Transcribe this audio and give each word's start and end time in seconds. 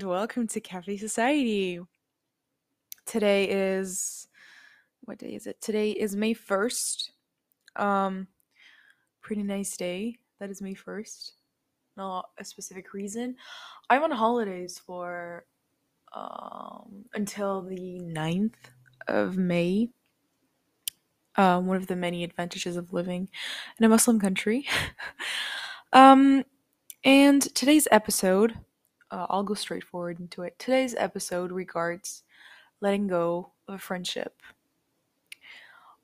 and 0.00 0.08
welcome 0.08 0.46
to 0.46 0.60
Cafe 0.60 0.96
Society. 0.96 1.78
Today 3.04 3.44
is 3.50 4.28
what 5.02 5.18
day 5.18 5.34
is 5.34 5.46
it? 5.46 5.60
Today 5.60 5.90
is 5.90 6.16
May 6.16 6.32
1st. 6.32 7.10
Um 7.76 8.26
pretty 9.20 9.42
nice 9.42 9.76
day. 9.76 10.16
That 10.38 10.48
is 10.48 10.62
May 10.62 10.74
1st. 10.74 11.32
Not 11.98 12.30
a 12.38 12.44
specific 12.46 12.94
reason. 12.94 13.36
I'm 13.90 14.02
on 14.02 14.10
holidays 14.10 14.78
for 14.78 15.44
um 16.14 17.04
until 17.12 17.60
the 17.60 18.00
9th 18.00 18.54
of 19.06 19.36
May. 19.36 19.90
Um, 21.36 21.66
one 21.66 21.76
of 21.76 21.88
the 21.88 21.96
many 21.96 22.24
advantages 22.24 22.78
of 22.78 22.94
living 22.94 23.28
in 23.78 23.84
a 23.84 23.88
Muslim 23.88 24.18
country. 24.18 24.66
um, 25.92 26.44
and 27.04 27.54
today's 27.54 27.86
episode 27.90 28.54
uh, 29.10 29.26
I'll 29.28 29.42
go 29.42 29.54
straight 29.54 29.84
forward 29.84 30.20
into 30.20 30.42
it. 30.42 30.58
Today's 30.58 30.94
episode 30.96 31.52
regards 31.52 32.22
letting 32.80 33.06
go 33.06 33.52
of 33.68 33.74
a 33.74 33.78
friendship. 33.78 34.40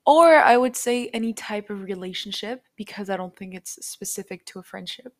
Or 0.05 0.37
I 0.37 0.55
would 0.55 0.75
say 0.75 1.09
any 1.09 1.33
type 1.33 1.69
of 1.69 1.83
relationship 1.83 2.63
because 2.75 3.09
I 3.09 3.17
don't 3.17 3.35
think 3.35 3.53
it's 3.53 3.85
specific 3.85 4.45
to 4.47 4.59
a 4.59 4.63
friendship. 4.63 5.13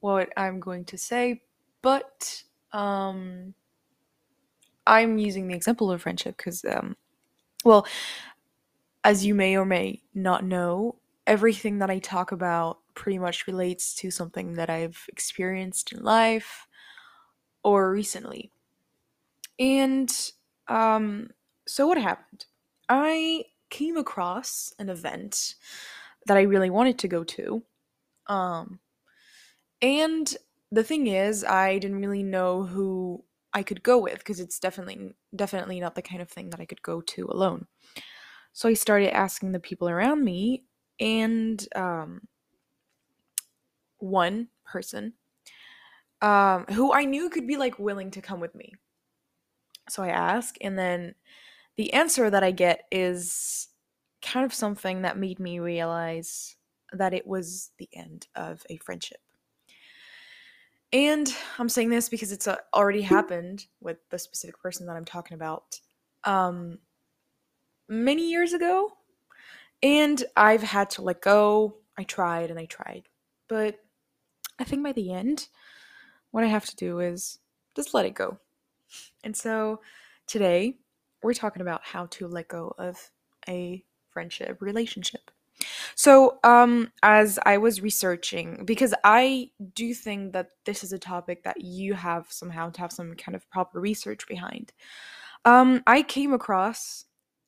What 0.00 0.30
I'm 0.36 0.60
going 0.60 0.84
to 0.86 0.98
say, 0.98 1.42
but 1.80 2.42
um, 2.72 3.54
I'm 4.86 5.16
using 5.16 5.48
the 5.48 5.54
example 5.54 5.90
of 5.90 6.02
friendship 6.02 6.36
because, 6.36 6.64
um, 6.66 6.96
well, 7.64 7.86
as 9.04 9.24
you 9.24 9.34
may 9.34 9.56
or 9.56 9.64
may 9.64 10.02
not 10.14 10.44
know, 10.44 10.96
everything 11.26 11.78
that 11.78 11.88
I 11.88 11.98
talk 11.98 12.32
about 12.32 12.80
pretty 12.94 13.18
much 13.18 13.46
relates 13.46 13.94
to 13.96 14.10
something 14.10 14.54
that 14.54 14.68
I've 14.68 15.06
experienced 15.08 15.92
in 15.92 16.02
life 16.02 16.66
or 17.64 17.90
recently. 17.90 18.52
And 19.58 20.12
um, 20.68 21.30
so 21.66 21.86
what 21.86 21.98
happened? 21.98 22.46
I 22.88 23.46
came 23.70 23.96
across 23.96 24.72
an 24.78 24.88
event 24.88 25.54
that 26.26 26.36
I 26.36 26.42
really 26.42 26.70
wanted 26.70 26.98
to 27.00 27.08
go 27.08 27.24
to. 27.24 27.62
Um, 28.26 28.78
and 29.82 30.34
the 30.70 30.84
thing 30.84 31.06
is, 31.06 31.44
I 31.44 31.78
didn't 31.78 32.00
really 32.00 32.22
know 32.22 32.64
who 32.64 33.24
I 33.52 33.62
could 33.62 33.82
go 33.82 33.98
with 33.98 34.18
because 34.18 34.40
it's 34.40 34.58
definitely 34.58 35.14
definitely 35.34 35.80
not 35.80 35.94
the 35.94 36.02
kind 36.02 36.20
of 36.20 36.28
thing 36.28 36.50
that 36.50 36.60
I 36.60 36.64
could 36.64 36.82
go 36.82 37.00
to 37.00 37.26
alone. 37.26 37.66
So 38.52 38.68
I 38.68 38.74
started 38.74 39.14
asking 39.14 39.52
the 39.52 39.60
people 39.60 39.88
around 39.88 40.24
me, 40.24 40.64
and 41.00 41.66
um, 41.74 42.28
one 43.98 44.48
person 44.64 45.14
um, 46.24 46.64
who 46.70 46.90
I 46.90 47.04
knew 47.04 47.28
could 47.28 47.46
be 47.46 47.58
like 47.58 47.78
willing 47.78 48.10
to 48.12 48.22
come 48.22 48.40
with 48.40 48.54
me. 48.54 48.72
So 49.90 50.02
I 50.02 50.08
ask, 50.08 50.56
and 50.62 50.78
then 50.78 51.14
the 51.76 51.92
answer 51.92 52.30
that 52.30 52.42
I 52.42 52.50
get 52.50 52.84
is 52.90 53.68
kind 54.22 54.46
of 54.46 54.54
something 54.54 55.02
that 55.02 55.18
made 55.18 55.38
me 55.38 55.58
realize 55.58 56.56
that 56.94 57.12
it 57.12 57.26
was 57.26 57.72
the 57.78 57.90
end 57.92 58.26
of 58.34 58.64
a 58.70 58.78
friendship. 58.78 59.20
And 60.94 61.30
I'm 61.58 61.68
saying 61.68 61.90
this 61.90 62.08
because 62.08 62.32
it's 62.32 62.48
uh, 62.48 62.56
already 62.72 63.02
happened 63.02 63.66
with 63.82 63.98
the 64.08 64.18
specific 64.18 64.58
person 64.58 64.86
that 64.86 64.96
I'm 64.96 65.04
talking 65.04 65.34
about 65.34 65.78
um, 66.24 66.78
many 67.86 68.30
years 68.30 68.54
ago. 68.54 68.92
And 69.82 70.24
I've 70.38 70.62
had 70.62 70.88
to 70.90 71.02
let 71.02 71.20
go. 71.20 71.76
I 71.98 72.04
tried 72.04 72.48
and 72.48 72.58
I 72.58 72.64
tried. 72.64 73.08
But 73.46 73.80
I 74.58 74.64
think 74.64 74.82
by 74.82 74.92
the 74.92 75.12
end, 75.12 75.48
what 76.34 76.42
I 76.42 76.48
have 76.48 76.66
to 76.66 76.74
do 76.74 76.98
is 76.98 77.38
just 77.76 77.94
let 77.94 78.06
it 78.06 78.14
go. 78.14 78.36
And 79.22 79.36
so 79.36 79.80
today 80.26 80.78
we're 81.22 81.32
talking 81.32 81.62
about 81.62 81.82
how 81.84 82.06
to 82.06 82.26
let 82.26 82.48
go 82.48 82.74
of 82.76 82.98
a 83.48 83.84
friendship 84.10 84.56
relationship. 84.60 85.30
So, 85.94 86.40
um, 86.42 86.90
as 87.04 87.38
I 87.46 87.58
was 87.58 87.82
researching, 87.82 88.64
because 88.64 88.92
I 89.04 89.50
do 89.74 89.94
think 89.94 90.32
that 90.32 90.48
this 90.64 90.82
is 90.82 90.92
a 90.92 90.98
topic 90.98 91.44
that 91.44 91.60
you 91.60 91.94
have 91.94 92.26
somehow 92.30 92.70
to 92.70 92.80
have 92.80 92.90
some 92.90 93.14
kind 93.14 93.36
of 93.36 93.48
proper 93.48 93.78
research 93.78 94.26
behind, 94.26 94.72
um, 95.44 95.84
I 95.86 96.02
came 96.02 96.32
across, 96.32 97.04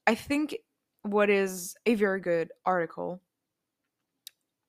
I 0.07 0.15
think, 0.15 0.59
what 1.03 1.29
is 1.29 1.75
a 1.87 1.97
very 1.97 2.21
good 2.21 2.53
article 2.65 3.21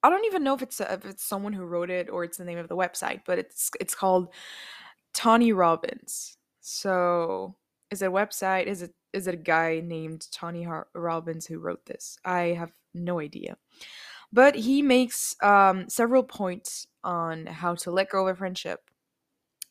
I 0.03 0.09
don't 0.09 0.25
even 0.25 0.43
know 0.43 0.53
if 0.53 0.61
it's 0.61 0.79
a, 0.79 0.93
if 0.93 1.05
it's 1.05 1.23
someone 1.23 1.53
who 1.53 1.65
wrote 1.65 1.89
it 1.89 2.09
or 2.09 2.23
it's 2.23 2.37
the 2.37 2.45
name 2.45 2.57
of 2.57 2.67
the 2.67 2.75
website, 2.75 3.21
but 3.25 3.39
it's 3.39 3.71
it's 3.79 3.95
called 3.95 4.29
Tony 5.13 5.51
Robbins. 5.51 6.37
So 6.61 7.55
is 7.91 8.01
it 8.01 8.07
a 8.07 8.11
website? 8.11 8.65
Is 8.65 8.81
it 8.81 8.93
is 9.13 9.27
it 9.27 9.33
a 9.33 9.37
guy 9.37 9.81
named 9.83 10.27
Tony 10.31 10.63
Har- 10.63 10.87
Robbins 10.93 11.45
who 11.45 11.59
wrote 11.59 11.85
this? 11.85 12.17
I 12.23 12.55
have 12.57 12.71
no 12.93 13.19
idea. 13.19 13.57
But 14.31 14.55
he 14.55 14.81
makes 14.81 15.35
um, 15.41 15.87
several 15.87 16.23
points 16.23 16.87
on 17.03 17.45
how 17.45 17.75
to 17.75 17.91
let 17.91 18.09
go 18.09 18.27
of 18.27 18.35
a 18.35 18.37
friendship. 18.37 18.81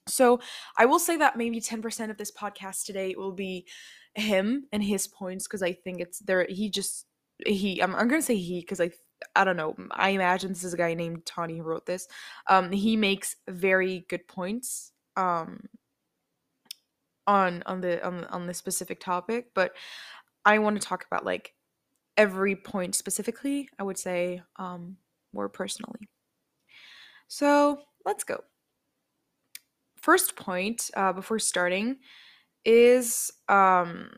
So 0.09 0.41
I 0.79 0.87
will 0.87 0.99
say 0.99 1.17
that 1.19 1.37
maybe 1.37 1.61
10% 1.61 2.11
of 2.11 2.17
this 2.17 2.33
podcast 2.33 2.85
today 2.85 3.15
will 3.17 3.33
be 3.33 3.67
him 4.15 4.65
and 4.73 4.83
his 4.83 5.07
points 5.07 5.47
because 5.47 5.63
I 5.63 5.73
think 5.73 6.01
it's 6.01 6.21
there. 6.21 6.47
He 6.49 6.71
just 6.71 7.07
he 7.45 7.83
I'm, 7.83 7.95
I'm 7.95 8.09
gonna 8.09 8.23
say 8.23 8.37
he 8.37 8.61
because 8.61 8.81
I 8.81 8.91
I 9.34 9.44
don't 9.44 9.56
know. 9.56 9.75
I 9.91 10.10
imagine 10.10 10.50
this 10.50 10.65
is 10.65 10.75
a 10.75 10.78
guy 10.78 10.94
named 10.94 11.27
Tony 11.27 11.59
who 11.59 11.62
wrote 11.62 11.87
this. 11.87 12.09
Um, 12.49 12.71
he 12.72 12.97
makes 12.97 13.37
very 13.49 14.06
good 14.09 14.27
points 14.28 14.93
um, 15.16 15.69
on 17.27 17.62
on 17.66 17.81
the 17.81 18.04
on 18.06 18.25
on 18.25 18.47
this 18.47 18.59
specific 18.59 19.00
topic, 19.00 19.49
but 19.54 19.72
I 20.44 20.59
want 20.59 20.81
to 20.81 20.87
talk 20.87 21.04
about 21.06 21.25
like 21.25 21.54
every 22.16 22.56
point 22.56 22.94
specifically. 22.94 23.69
I 23.78 23.82
would 23.82 23.99
say 23.99 24.43
um, 24.56 24.97
more 25.33 25.48
personally. 25.48 26.09
So 27.28 27.81
let's 28.04 28.25
go. 28.25 28.41
First 29.97 30.37
point 30.37 30.91
uh, 30.94 31.12
before 31.12 31.38
starting 31.38 31.97
is 32.65 33.31
um, 33.48 34.10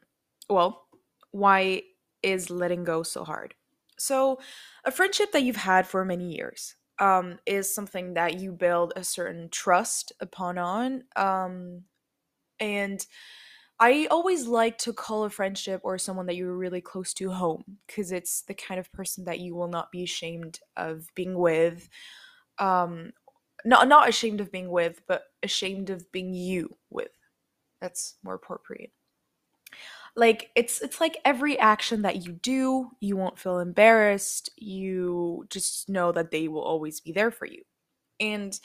well, 0.50 0.86
why 1.32 1.82
is 2.22 2.50
letting 2.50 2.84
go 2.84 3.02
so 3.02 3.24
hard? 3.24 3.54
So, 3.98 4.38
a 4.84 4.90
friendship 4.90 5.32
that 5.32 5.42
you've 5.42 5.56
had 5.56 5.86
for 5.86 6.04
many 6.04 6.34
years 6.34 6.76
um, 6.98 7.38
is 7.46 7.72
something 7.72 8.14
that 8.14 8.40
you 8.40 8.52
build 8.52 8.92
a 8.96 9.04
certain 9.04 9.48
trust 9.50 10.12
upon 10.20 10.58
on. 10.58 11.04
Um, 11.16 11.82
and 12.60 13.04
I 13.80 14.08
always 14.10 14.46
like 14.46 14.78
to 14.78 14.92
call 14.92 15.24
a 15.24 15.30
friendship 15.30 15.80
or 15.84 15.98
someone 15.98 16.26
that 16.26 16.36
you're 16.36 16.56
really 16.56 16.80
close 16.80 17.14
to 17.14 17.30
home 17.30 17.62
because 17.86 18.10
it's 18.10 18.42
the 18.42 18.54
kind 18.54 18.80
of 18.80 18.92
person 18.92 19.24
that 19.24 19.40
you 19.40 19.54
will 19.54 19.68
not 19.68 19.92
be 19.92 20.02
ashamed 20.02 20.60
of 20.76 21.06
being 21.14 21.38
with. 21.38 21.88
Um, 22.58 23.12
not 23.64 23.88
not 23.88 24.08
ashamed 24.08 24.40
of 24.40 24.52
being 24.52 24.70
with, 24.70 25.02
but 25.08 25.24
ashamed 25.42 25.90
of 25.90 26.10
being 26.12 26.34
you 26.34 26.76
with. 26.90 27.10
That's 27.80 28.16
more 28.24 28.34
appropriate 28.34 28.92
like 30.18 30.50
it's 30.56 30.82
it's 30.82 31.00
like 31.00 31.16
every 31.24 31.58
action 31.60 32.02
that 32.02 32.26
you 32.26 32.32
do 32.32 32.90
you 33.00 33.16
won't 33.16 33.38
feel 33.38 33.60
embarrassed 33.60 34.50
you 34.56 35.46
just 35.48 35.88
know 35.88 36.10
that 36.12 36.32
they 36.32 36.48
will 36.48 36.62
always 36.62 37.00
be 37.00 37.12
there 37.12 37.30
for 37.30 37.46
you. 37.46 37.62
And 38.20 38.58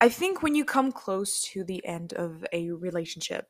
i 0.00 0.08
think 0.08 0.42
when 0.42 0.54
you 0.54 0.64
come 0.64 0.92
close 0.92 1.42
to 1.42 1.64
the 1.64 1.84
end 1.86 2.12
of 2.14 2.44
a 2.52 2.70
relationship 2.72 3.48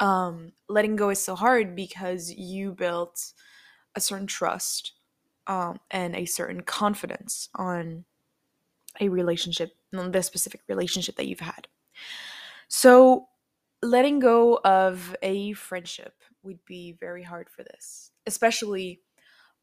um 0.00 0.52
letting 0.68 0.96
go 0.96 1.10
is 1.10 1.22
so 1.22 1.36
hard 1.36 1.76
because 1.76 2.32
you 2.32 2.72
built 2.72 3.32
a 3.96 4.00
certain 4.00 4.26
trust 4.26 4.94
um 5.46 5.78
and 5.90 6.16
a 6.16 6.24
certain 6.26 6.62
confidence 6.62 7.48
on 7.54 8.04
a 9.00 9.08
relationship 9.08 9.70
on 9.94 10.12
the 10.12 10.22
specific 10.22 10.62
relationship 10.68 11.16
that 11.16 11.26
you've 11.28 11.40
had. 11.40 11.68
So 12.68 13.27
letting 13.82 14.18
go 14.18 14.58
of 14.64 15.14
a 15.22 15.52
friendship 15.54 16.14
would 16.42 16.64
be 16.64 16.92
very 17.00 17.22
hard 17.22 17.48
for 17.50 17.62
this 17.64 18.10
especially 18.26 19.00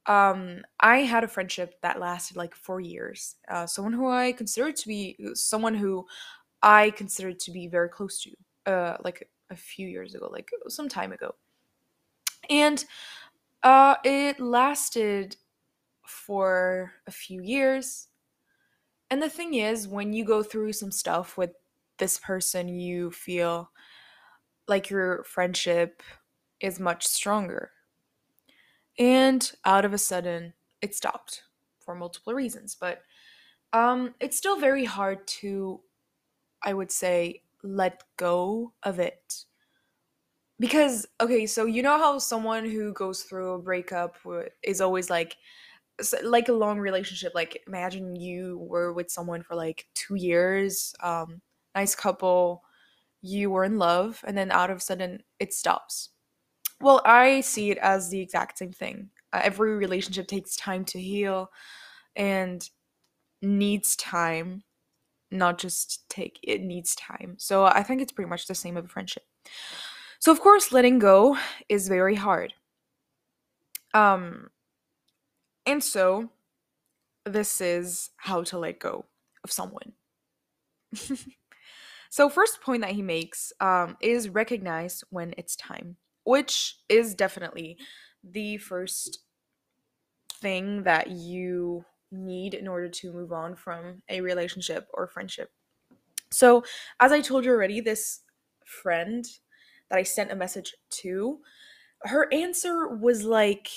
um 0.08 0.62
i 0.80 1.00
had 1.00 1.24
a 1.24 1.28
friendship 1.28 1.82
that 1.82 2.00
lasted 2.00 2.38
like 2.38 2.56
four 2.56 2.80
years 2.80 3.36
uh, 3.50 3.66
someone 3.66 3.94
who 3.94 4.10
i 4.10 4.32
considered 4.32 4.76
to 4.76 4.88
be 4.88 5.18
someone 5.34 5.76
who 5.76 6.06
i 6.64 6.92
considered 6.92 7.40
to 7.40 7.52
be 7.52 7.68
very 7.68 7.90
close 7.90 8.22
to 8.22 8.32
uh 8.72 8.98
like 9.04 9.30
a 9.50 9.56
few 9.56 9.88
years 9.88 10.16
ago 10.16 10.30
like 10.32 10.50
some 10.68 10.90
time 10.90 11.12
ago. 11.12 11.36
And 12.50 12.84
uh 13.64 13.96
it 14.04 14.40
lasted 14.40 15.38
for 16.08 16.94
a 17.08 17.12
few 17.12 17.42
years. 17.42 18.10
And 19.10 19.22
the 19.22 19.30
thing 19.30 19.54
is 19.54 19.88
when 19.88 20.14
you 20.14 20.26
go 20.26 20.44
through 20.44 20.74
some 20.74 20.92
stuff 20.92 21.38
with 21.38 21.52
this 21.98 22.20
person 22.20 22.68
you 22.68 23.12
feel 23.12 23.70
like 24.68 24.90
your 24.90 25.24
friendship 25.24 26.02
is 26.60 26.80
much 26.80 27.06
stronger. 27.06 27.72
And 28.98 29.52
out 29.66 29.86
of 29.86 29.94
a 29.94 29.98
sudden, 29.98 30.54
it 30.82 30.96
stopped 30.96 31.44
for 31.80 31.96
multiple 31.96 32.34
reasons. 32.34 32.76
But 32.80 33.02
um, 33.74 34.16
it's 34.20 34.38
still 34.38 34.60
very 34.60 34.86
hard 34.86 35.28
to, 35.28 35.82
I 36.64 36.74
would 36.74 36.92
say, 36.92 37.44
let 37.64 38.04
go 38.18 38.74
of 38.84 39.00
it. 39.00 39.46
Because, 40.60 41.06
okay, 41.20 41.46
so 41.46 41.66
you 41.66 41.84
know 41.84 41.98
how 41.98 42.18
someone 42.18 42.64
who 42.64 42.94
goes 42.94 43.24
through 43.24 43.54
a 43.54 43.60
breakup 43.60 44.16
is 44.64 44.80
always 44.80 45.10
like, 45.10 45.36
like 46.24 46.48
a 46.48 46.54
long 46.54 46.80
relationship. 46.80 47.34
Like, 47.36 47.62
imagine 47.68 48.16
you 48.16 48.60
were 48.60 48.94
with 48.94 49.12
someone 49.12 49.44
for 49.44 49.56
like 49.56 49.88
two 49.94 50.16
years, 50.16 50.96
um, 51.02 51.42
nice 51.76 51.94
couple, 51.94 52.64
you 53.26 53.50
were 53.50 53.64
in 53.64 53.78
love, 53.78 54.24
and 54.26 54.38
then 54.38 54.52
out 54.52 54.70
of 54.70 54.78
a 54.78 54.82
sudden 54.82 55.24
it 55.40 55.54
stops. 55.54 56.10
Well, 56.82 57.02
I 57.06 57.42
see 57.42 57.72
it 57.72 57.78
as 57.80 58.10
the 58.10 58.20
exact 58.20 58.58
same 58.58 58.72
thing. 58.72 59.10
Uh, 59.34 59.42
every 59.44 59.76
relationship 59.76 60.28
takes 60.28 60.56
time 60.56 60.86
to 60.86 61.02
heal 61.02 61.50
and 62.16 62.70
needs 63.42 63.96
time 63.96 64.64
not 65.32 65.58
just 65.58 66.08
take 66.10 66.40
it 66.44 66.62
needs 66.62 66.96
time 66.96 67.36
so 67.38 67.66
i 67.66 67.84
think 67.84 68.02
it's 68.02 68.12
pretty 68.12 68.30
much 68.30 68.48
the 68.48 68.56
same 68.56 68.78
of 68.78 68.86
a 68.86 68.88
friendship 68.88 69.24
so 70.20 70.32
of 70.32 70.40
course 70.40 70.72
letting 70.72 71.00
go 71.00 71.38
is 71.68 71.88
very 71.88 72.16
hard 72.16 72.54
um 73.94 74.50
and 75.66 75.84
so 75.84 76.30
this 77.26 77.60
is 77.60 78.12
how 78.18 78.44
to 78.44 78.58
let 78.58 78.80
go 78.80 79.06
of 79.44 79.52
someone 79.52 79.94
so 82.16 82.30
first 82.30 82.62
point 82.62 82.82
that 82.82 82.92
he 82.92 83.02
makes 83.02 83.52
um, 83.60 83.98
is 84.02 84.30
recognize 84.30 85.04
when 85.10 85.34
it's 85.38 85.56
time 85.56 85.98
which 86.26 86.78
is 86.90 87.16
definitely 87.16 87.78
the 88.24 88.58
first 88.58 89.20
thing 90.42 90.84
that 90.84 91.10
you 91.12 91.86
need 92.12 92.54
in 92.54 92.68
order 92.68 92.90
to 92.90 93.14
move 93.14 93.32
on 93.32 93.56
from 93.56 94.02
a 94.10 94.22
relationship 94.22 94.88
or 94.94 95.08
friendship. 95.08 95.52
So, 96.32 96.64
as 97.00 97.12
I 97.12 97.22
told 97.22 97.46
you 97.46 97.52
already, 97.52 97.80
this 97.80 98.22
friend 98.66 99.26
that 99.90 100.00
I 100.00 100.04
sent 100.04 100.32
a 100.32 100.36
message 100.36 100.76
to, 101.02 101.40
her 102.02 102.32
answer 102.34 102.88
was 102.88 103.24
like 103.24 103.70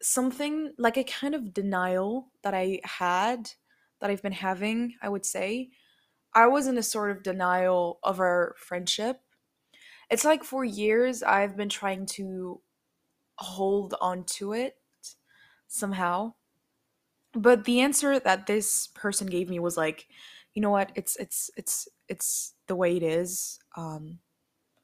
something 0.00 0.72
like 0.78 0.96
a 0.96 1.04
kind 1.04 1.34
of 1.34 1.52
denial 1.52 2.28
that 2.44 2.54
I 2.54 2.80
had, 2.84 3.50
that 4.00 4.10
I've 4.10 4.22
been 4.22 4.32
having, 4.32 4.94
I 5.02 5.08
would 5.08 5.26
say. 5.26 5.70
I 6.34 6.46
was 6.46 6.66
in 6.66 6.78
a 6.78 6.82
sort 6.82 7.10
of 7.10 7.22
denial 7.22 7.98
of 8.02 8.20
our 8.20 8.54
friendship. 8.58 9.20
It's 10.10 10.24
like 10.24 10.44
for 10.44 10.64
years 10.64 11.22
I've 11.22 11.56
been 11.56 11.68
trying 11.68 12.06
to 12.06 12.60
hold 13.38 13.94
on 14.00 14.24
to 14.24 14.52
it 14.54 14.78
somehow. 15.68 16.34
But 17.32 17.64
the 17.64 17.80
answer 17.80 18.18
that 18.18 18.46
this 18.46 18.88
person 18.88 19.26
gave 19.26 19.48
me 19.50 19.58
was 19.58 19.76
like 19.76 20.08
you 20.54 20.62
know 20.62 20.70
what? 20.70 20.90
It's 20.96 21.16
it's 21.16 21.50
it's 21.56 21.88
it's 22.08 22.54
the 22.66 22.76
way 22.76 22.96
it 22.96 23.02
is. 23.02 23.60
Um 23.76 24.20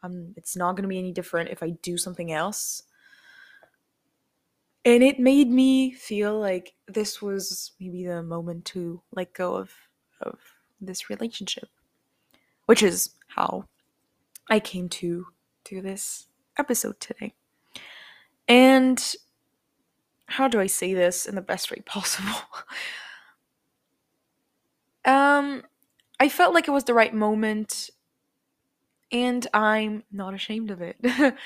i'm 0.03 0.35
it's 0.37 0.57
not 0.57 0.73
going 0.77 0.83
to 0.85 0.89
be 0.89 0.99
any 0.99 1.13
different 1.13 1.51
if 1.51 1.63
i 1.63 1.71
do 1.71 1.97
something 1.99 2.33
else. 2.33 2.83
And 4.85 5.03
it 5.03 5.19
made 5.19 5.51
me 5.51 5.93
feel 5.93 6.39
like 6.39 6.75
this 6.87 7.23
was 7.23 7.73
maybe 7.81 8.05
the 8.05 8.23
moment 8.23 8.67
to 8.67 9.03
let 9.13 9.33
go 9.33 9.57
of 9.57 9.73
of 10.21 10.54
this 10.87 11.11
relationship 11.11 11.69
which 12.67 12.83
is 12.83 13.11
how 13.29 13.65
i 14.51 14.59
came 14.61 14.89
to 14.89 15.27
to 15.65 15.81
this 15.81 16.27
episode 16.59 16.99
today 17.01 17.35
and 18.49 19.17
how 20.27 20.49
do 20.49 20.61
I 20.61 20.67
say 20.67 20.95
this 20.95 21.27
in 21.27 21.35
the 21.35 21.41
best 21.41 21.71
way 21.71 21.83
possible? 21.87 22.41
um, 25.05 25.63
I 26.21 26.29
felt 26.29 26.55
like 26.55 26.69
it 26.69 26.73
was 26.73 26.85
the 26.85 26.95
right 26.95 27.15
moment, 27.15 27.91
and 29.13 29.47
I'm 29.53 30.05
not 30.13 30.35
ashamed 30.35 30.71
of 30.71 30.81
it. 30.83 30.97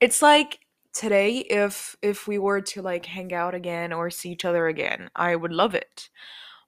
it's 0.00 0.22
like 0.22 0.60
today, 0.92 1.38
if 1.38 1.96
if 2.02 2.26
we 2.26 2.38
were 2.38 2.60
to 2.60 2.82
like 2.82 3.06
hang 3.06 3.32
out 3.32 3.54
again 3.54 3.92
or 3.92 4.10
see 4.10 4.30
each 4.30 4.44
other 4.44 4.66
again, 4.66 5.10
I 5.14 5.36
would 5.36 5.52
love 5.52 5.74
it, 5.74 6.08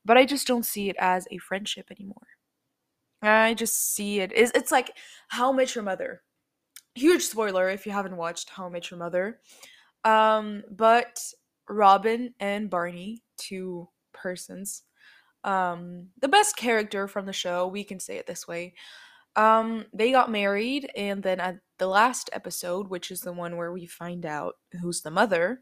but 0.06 0.16
I 0.16 0.24
just 0.24 0.46
don't 0.46 0.64
see 0.64 0.88
it 0.88 0.96
as 0.98 1.26
a 1.30 1.38
friendship 1.38 1.90
anymore. 1.90 2.28
I 3.22 3.54
just 3.54 3.94
see 3.94 4.20
it. 4.20 4.32
It's, 4.34 4.52
it's 4.54 4.70
like 4.70 4.92
How 5.28 5.52
I 5.52 5.56
Met 5.56 5.74
Your 5.74 5.84
Mother. 5.84 6.22
Huge 6.94 7.22
spoiler 7.22 7.68
if 7.68 7.84
you 7.84 7.92
haven't 7.92 8.16
watched 8.16 8.50
How 8.50 8.66
I 8.66 8.68
Met 8.70 8.90
Your 8.90 8.98
Mother. 8.98 9.40
Um, 10.04 10.62
but 10.70 11.20
Robin 11.68 12.32
and 12.38 12.70
Barney, 12.70 13.24
two 13.36 13.88
persons. 14.12 14.82
Um, 15.42 16.08
the 16.20 16.28
best 16.28 16.56
character 16.56 17.08
from 17.08 17.26
the 17.26 17.32
show, 17.32 17.66
we 17.66 17.84
can 17.84 18.00
say 18.00 18.16
it 18.16 18.26
this 18.26 18.46
way. 18.46 18.74
Um, 19.34 19.86
they 19.92 20.12
got 20.12 20.30
married, 20.30 20.90
and 20.96 21.22
then 21.22 21.40
at 21.40 21.58
the 21.78 21.88
last 21.88 22.30
episode, 22.32 22.88
which 22.88 23.10
is 23.10 23.20
the 23.20 23.32
one 23.32 23.56
where 23.56 23.72
we 23.72 23.86
find 23.86 24.24
out 24.24 24.54
who's 24.80 25.02
the 25.02 25.10
mother, 25.10 25.60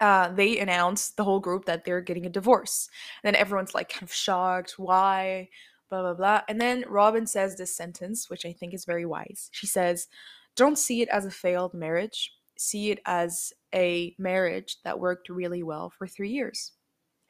uh, 0.00 0.28
they 0.30 0.58
announce 0.58 1.10
the 1.10 1.24
whole 1.24 1.40
group 1.40 1.66
that 1.66 1.84
they're 1.84 2.00
getting 2.00 2.26
a 2.26 2.30
divorce. 2.30 2.88
And 3.22 3.34
then 3.34 3.40
everyone's 3.40 3.74
like 3.74 3.88
kind 3.88 4.02
of 4.02 4.12
shocked, 4.12 4.74
why, 4.78 5.48
blah, 5.88 6.02
blah, 6.02 6.14
blah. 6.14 6.40
And 6.48 6.60
then 6.60 6.84
Robin 6.88 7.26
says 7.26 7.56
this 7.56 7.76
sentence, 7.76 8.30
which 8.30 8.46
I 8.46 8.52
think 8.52 8.74
is 8.74 8.84
very 8.84 9.06
wise. 9.06 9.48
She 9.52 9.66
says, 9.66 10.08
Don't 10.56 10.78
see 10.78 11.02
it 11.02 11.08
as 11.10 11.26
a 11.26 11.30
failed 11.30 11.74
marriage 11.74 12.32
see 12.60 12.90
it 12.90 13.00
as 13.06 13.54
a 13.74 14.14
marriage 14.18 14.76
that 14.84 15.00
worked 15.00 15.30
really 15.30 15.62
well 15.62 15.88
for 15.88 16.06
three 16.06 16.28
years. 16.28 16.72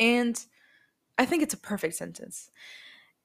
And 0.01 0.39
I 1.19 1.25
think 1.25 1.43
it's 1.43 1.55
a 1.55 1.59
perfect 1.59 1.95
sentence. 1.95 2.51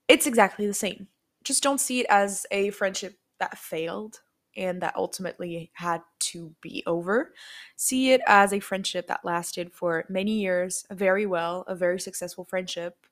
It's 0.07 0.27
exactly 0.27 0.67
the 0.67 0.73
same. 0.73 1.07
Just 1.43 1.63
don't 1.63 1.81
see 1.81 2.01
it 2.01 2.05
as 2.09 2.45
a 2.51 2.69
friendship 2.69 3.17
that 3.39 3.57
failed 3.57 4.21
and 4.55 4.81
that 4.81 4.95
ultimately 4.95 5.71
had 5.73 6.01
to 6.19 6.53
be 6.61 6.83
over. 6.85 7.33
See 7.75 8.11
it 8.11 8.21
as 8.27 8.53
a 8.53 8.59
friendship 8.59 9.07
that 9.07 9.25
lasted 9.25 9.71
for 9.73 10.05
many 10.09 10.39
years, 10.39 10.85
very 10.91 11.25
well, 11.25 11.63
a 11.67 11.75
very 11.75 11.99
successful 11.99 12.45
friendship, 12.45 13.05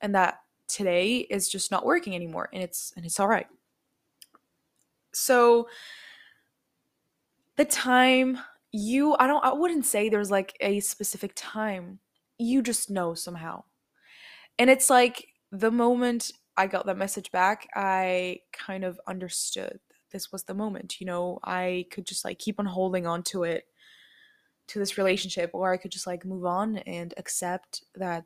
and 0.00 0.14
that 0.14 0.40
today 0.68 1.18
is 1.18 1.48
just 1.48 1.70
not 1.70 1.84
working 1.84 2.14
anymore 2.14 2.48
and 2.52 2.62
it's 2.62 2.92
and 2.96 3.04
it's 3.04 3.18
all 3.18 3.28
right. 3.28 3.48
So 5.12 5.68
the 7.56 7.64
time 7.64 8.38
you 8.72 9.16
I 9.18 9.26
don't 9.26 9.44
I 9.44 9.52
wouldn't 9.52 9.84
say 9.84 10.08
there's 10.08 10.30
like 10.30 10.56
a 10.60 10.80
specific 10.80 11.32
time. 11.34 11.98
You 12.38 12.62
just 12.62 12.90
know 12.90 13.14
somehow. 13.14 13.64
And 14.58 14.70
it's 14.70 14.90
like 14.90 15.28
the 15.52 15.70
moment 15.70 16.32
I 16.56 16.66
got 16.66 16.86
that 16.86 16.98
message 16.98 17.32
back, 17.32 17.68
I 17.74 18.40
kind 18.52 18.84
of 18.84 19.00
understood 19.06 19.80
this 20.10 20.32
was 20.32 20.44
the 20.44 20.54
moment. 20.54 21.00
You 21.00 21.06
know, 21.06 21.38
I 21.44 21.86
could 21.90 22.06
just 22.06 22.24
like 22.24 22.38
keep 22.38 22.58
on 22.58 22.66
holding 22.66 23.06
on 23.06 23.22
to 23.24 23.44
it 23.44 23.66
to 24.68 24.78
this 24.78 24.96
relationship 24.96 25.50
or 25.52 25.72
I 25.72 25.76
could 25.76 25.90
just 25.90 26.06
like 26.06 26.24
move 26.24 26.44
on 26.44 26.78
and 26.78 27.12
accept 27.16 27.82
that 27.96 28.24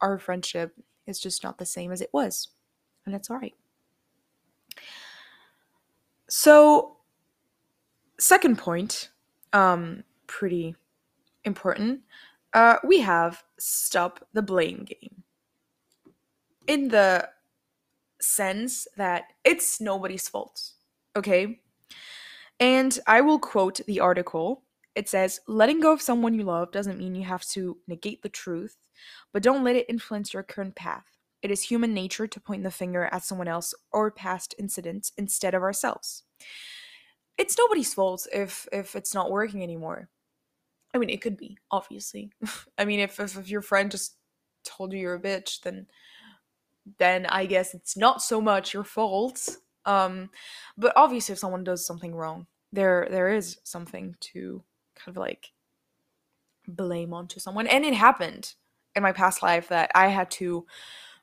our 0.00 0.18
friendship 0.18 0.74
is 1.06 1.18
just 1.18 1.42
not 1.42 1.58
the 1.58 1.66
same 1.66 1.92
as 1.92 2.00
it 2.00 2.10
was. 2.12 2.48
And 3.04 3.14
that's 3.14 3.30
all 3.30 3.38
right. 3.38 3.54
So 6.28 6.96
second 8.18 8.58
point, 8.58 9.08
um, 9.52 10.04
pretty 10.26 10.76
important. 11.44 12.00
Uh, 12.52 12.76
we 12.84 13.00
have 13.00 13.42
stop 13.58 14.26
the 14.32 14.42
blame 14.42 14.84
game. 14.84 15.22
In 16.66 16.88
the 16.88 17.28
sense 18.20 18.86
that 18.96 19.24
it's 19.44 19.80
nobody's 19.80 20.28
fault, 20.28 20.72
okay? 21.16 21.60
And 22.58 22.98
I 23.06 23.20
will 23.20 23.38
quote 23.38 23.80
the 23.86 24.00
article. 24.00 24.62
It 24.94 25.08
says, 25.08 25.40
letting 25.46 25.80
go 25.80 25.92
of 25.92 26.02
someone 26.02 26.34
you 26.34 26.42
love 26.42 26.72
doesn't 26.72 26.98
mean 26.98 27.14
you 27.14 27.24
have 27.24 27.44
to 27.50 27.78
negate 27.86 28.22
the 28.22 28.28
truth, 28.28 28.76
but 29.32 29.42
don't 29.42 29.64
let 29.64 29.76
it 29.76 29.86
influence 29.88 30.34
your 30.34 30.42
current 30.42 30.74
path. 30.74 31.06
It 31.42 31.50
is 31.50 31.62
human 31.62 31.94
nature 31.94 32.26
to 32.26 32.40
point 32.40 32.64
the 32.64 32.70
finger 32.70 33.08
at 33.12 33.24
someone 33.24 33.48
else 33.48 33.72
or 33.92 34.10
past 34.10 34.54
incidents 34.58 35.12
instead 35.16 35.54
of 35.54 35.62
ourselves 35.62 36.24
it's 37.40 37.56
nobody's 37.56 37.94
fault 37.94 38.26
if 38.32 38.68
if 38.70 38.94
it's 38.94 39.14
not 39.14 39.30
working 39.30 39.62
anymore. 39.62 40.08
I 40.92 40.98
mean, 40.98 41.08
it 41.08 41.22
could 41.22 41.36
be, 41.36 41.56
obviously. 41.70 42.32
I 42.78 42.84
mean, 42.84 43.00
if, 43.00 43.18
if 43.18 43.38
if 43.38 43.48
your 43.48 43.62
friend 43.62 43.90
just 43.90 44.16
told 44.64 44.92
you 44.92 44.98
you're 44.98 45.14
a 45.14 45.20
bitch, 45.20 45.62
then 45.62 45.86
then 46.98 47.26
I 47.26 47.46
guess 47.46 47.74
it's 47.74 47.96
not 47.96 48.22
so 48.22 48.40
much 48.40 48.74
your 48.74 48.84
fault. 48.84 49.56
Um, 49.86 50.30
but 50.76 50.92
obviously, 50.96 51.32
if 51.32 51.38
someone 51.38 51.64
does 51.64 51.84
something 51.86 52.14
wrong, 52.14 52.46
there 52.72 53.08
there 53.10 53.32
is 53.34 53.58
something 53.64 54.14
to 54.20 54.62
kind 54.94 55.16
of 55.16 55.16
like 55.16 55.52
blame 56.68 57.12
onto 57.12 57.40
someone, 57.40 57.66
and 57.66 57.84
it 57.84 57.94
happened 57.94 58.54
in 58.94 59.02
my 59.02 59.12
past 59.12 59.42
life 59.42 59.68
that 59.68 59.90
I 59.94 60.08
had 60.08 60.30
to 60.32 60.66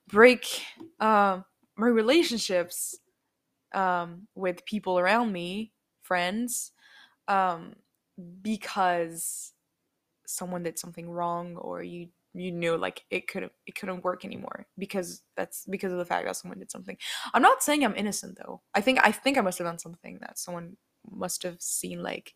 break 0.07 0.63
uh, 0.99 1.41
my 1.75 1.87
relationships 1.87 2.97
um, 3.73 4.27
with 4.35 4.65
people 4.65 4.97
around 4.99 5.31
me 5.31 5.71
friends 6.01 6.71
um, 7.27 7.75
because 8.41 9.53
someone 10.25 10.63
did 10.63 10.79
something 10.79 11.09
wrong 11.09 11.55
or 11.57 11.83
you 11.83 12.07
you 12.39 12.51
knew 12.51 12.77
like 12.77 13.03
it 13.09 13.27
couldn't 13.27 13.51
it 13.65 13.75
couldn't 13.75 14.03
work 14.03 14.25
anymore 14.25 14.67
because 14.77 15.21
that's 15.35 15.65
because 15.69 15.91
of 15.91 15.97
the 15.97 16.05
fact 16.05 16.25
that 16.25 16.35
someone 16.35 16.59
did 16.59 16.71
something. 16.71 16.97
I'm 17.33 17.41
not 17.41 17.63
saying 17.63 17.83
i'm 17.83 17.95
innocent 17.95 18.37
though. 18.37 18.61
I 18.73 18.81
think 18.81 18.99
i 19.03 19.11
think 19.11 19.37
i 19.37 19.41
must 19.41 19.57
have 19.57 19.67
done 19.67 19.79
something 19.79 20.19
that 20.21 20.39
someone 20.39 20.77
must 21.09 21.43
have 21.43 21.61
seen 21.61 22.03
like 22.03 22.33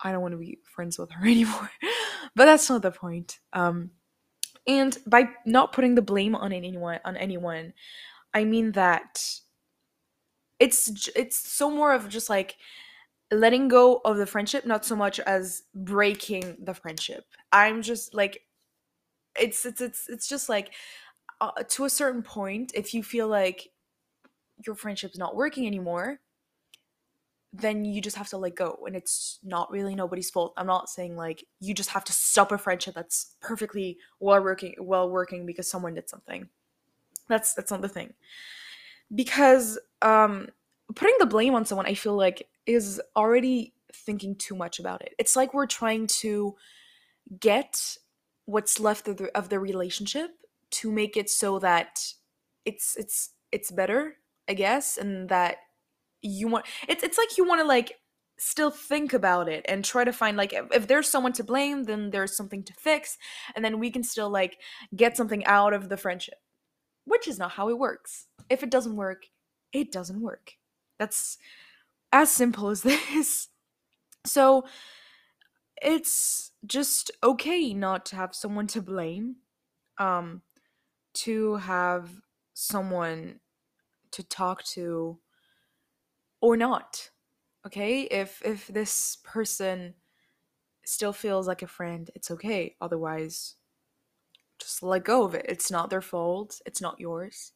i 0.00 0.12
don't 0.12 0.22
want 0.22 0.32
to 0.32 0.38
be 0.38 0.58
friends 0.64 0.98
with 0.98 1.10
her 1.12 1.26
anymore. 1.26 1.70
But 2.34 2.46
that's 2.46 2.68
not 2.68 2.82
the 2.82 2.90
point. 2.90 3.38
Um 3.52 3.90
and 4.66 4.98
by 5.06 5.28
not 5.44 5.72
putting 5.72 5.94
the 5.94 6.02
blame 6.02 6.34
on 6.34 6.52
anyone 6.52 6.98
on 7.04 7.16
anyone 7.16 7.72
i 8.34 8.44
mean 8.44 8.72
that 8.72 9.24
it's 10.58 11.08
it's 11.14 11.36
so 11.36 11.70
more 11.70 11.92
of 11.92 12.08
just 12.08 12.28
like 12.28 12.56
letting 13.30 13.68
go 13.68 14.00
of 14.04 14.16
the 14.16 14.26
friendship 14.26 14.64
not 14.64 14.84
so 14.84 14.94
much 14.94 15.18
as 15.20 15.64
breaking 15.74 16.56
the 16.62 16.74
friendship. 16.74 17.24
I'm 17.52 17.82
just 17.82 18.14
like 18.14 18.40
it's 19.40 19.64
it's 19.66 19.80
it's, 19.80 20.08
it's 20.08 20.28
just 20.28 20.48
like 20.48 20.72
uh, 21.40 21.50
to 21.68 21.84
a 21.84 21.90
certain 21.90 22.22
point 22.22 22.72
if 22.74 22.94
you 22.94 23.02
feel 23.02 23.28
like 23.28 23.68
your 24.64 24.74
friendship's 24.74 25.18
not 25.18 25.36
working 25.36 25.66
anymore 25.66 26.20
then 27.52 27.84
you 27.84 28.00
just 28.00 28.16
have 28.16 28.28
to 28.28 28.36
let 28.36 28.54
go 28.54 28.78
and 28.86 28.94
it's 28.94 29.38
not 29.42 29.70
really 29.70 29.94
nobody's 29.94 30.30
fault. 30.30 30.52
I'm 30.56 30.66
not 30.66 30.88
saying 30.88 31.16
like 31.16 31.44
you 31.60 31.74
just 31.74 31.90
have 31.90 32.04
to 32.04 32.12
stop 32.12 32.52
a 32.52 32.58
friendship 32.58 32.94
that's 32.94 33.34
perfectly 33.40 33.98
well 34.20 34.42
working 34.42 34.74
well 34.78 35.08
working 35.10 35.46
because 35.46 35.70
someone 35.70 35.94
did 35.94 36.08
something. 36.08 36.48
That's 37.28 37.54
that's 37.54 37.70
not 37.70 37.82
the 37.82 37.88
thing. 37.88 38.12
Because 39.14 39.78
um 40.02 40.48
putting 40.94 41.16
the 41.18 41.26
blame 41.26 41.54
on 41.54 41.64
someone 41.64 41.86
i 41.86 41.94
feel 41.94 42.14
like 42.14 42.48
is 42.64 43.00
already 43.16 43.74
thinking 43.92 44.36
too 44.36 44.54
much 44.54 44.78
about 44.78 45.02
it. 45.02 45.14
It's 45.18 45.36
like 45.36 45.54
we're 45.54 45.66
trying 45.66 46.06
to 46.08 46.54
get 47.40 47.96
what's 48.46 48.80
left 48.80 49.08
of 49.08 49.18
the, 49.18 49.36
of 49.36 49.48
the 49.48 49.58
relationship 49.58 50.30
to 50.70 50.90
make 50.90 51.16
it 51.16 51.30
so 51.30 51.58
that 51.58 52.04
it's 52.64 52.96
it's 52.96 53.30
it's 53.52 53.70
better 53.70 54.16
i 54.48 54.54
guess 54.54 54.96
and 54.96 55.28
that 55.28 55.58
you 56.22 56.48
want 56.48 56.64
it's 56.88 57.02
it's 57.02 57.18
like 57.18 57.36
you 57.38 57.46
want 57.46 57.60
to 57.60 57.66
like 57.66 57.94
still 58.38 58.70
think 58.70 59.12
about 59.12 59.48
it 59.48 59.64
and 59.68 59.84
try 59.84 60.04
to 60.04 60.12
find 60.12 60.36
like 60.36 60.52
if, 60.52 60.64
if 60.72 60.86
there's 60.86 61.08
someone 61.08 61.32
to 61.32 61.44
blame 61.44 61.84
then 61.84 62.10
there's 62.10 62.36
something 62.36 62.62
to 62.62 62.72
fix 62.74 63.16
and 63.54 63.64
then 63.64 63.78
we 63.78 63.90
can 63.90 64.02
still 64.02 64.28
like 64.28 64.58
get 64.94 65.16
something 65.16 65.44
out 65.46 65.72
of 65.72 65.88
the 65.88 65.96
friendship 65.96 66.38
which 67.06 67.28
is 67.28 67.38
not 67.38 67.52
how 67.52 67.68
it 67.68 67.78
works. 67.78 68.26
If 68.50 68.62
it 68.62 68.70
doesn't 68.70 68.96
work 68.96 69.26
it 69.72 69.92
doesn't 69.92 70.20
work. 70.20 70.52
That's 70.98 71.38
as 72.12 72.30
simple 72.30 72.68
as 72.68 72.82
this. 72.82 73.48
So 74.24 74.64
it's 75.82 76.52
just 76.66 77.10
okay 77.22 77.74
not 77.74 78.06
to 78.06 78.16
have 78.16 78.34
someone 78.34 78.66
to 78.66 78.82
blame 78.82 79.36
um 79.98 80.42
to 81.14 81.56
have 81.56 82.10
someone 82.54 83.40
to 84.12 84.22
talk 84.22 84.62
to 84.64 85.18
or 86.40 86.56
not 86.56 87.10
okay? 87.66 88.02
If 88.02 88.42
if 88.44 88.68
this 88.68 89.18
person 89.24 89.94
still 90.84 91.12
feels 91.12 91.48
like 91.48 91.62
a 91.62 91.66
friend 91.66 92.10
it's 92.14 92.30
okay. 92.30 92.76
Otherwise 92.80 93.56
just 94.58 94.82
let 94.82 95.04
go 95.04 95.24
of 95.24 95.34
it. 95.34 95.46
It's 95.48 95.70
not 95.70 95.90
their 95.90 96.00
fault. 96.00 96.60
It's 96.66 96.80
not 96.80 97.00
yours 97.00 97.52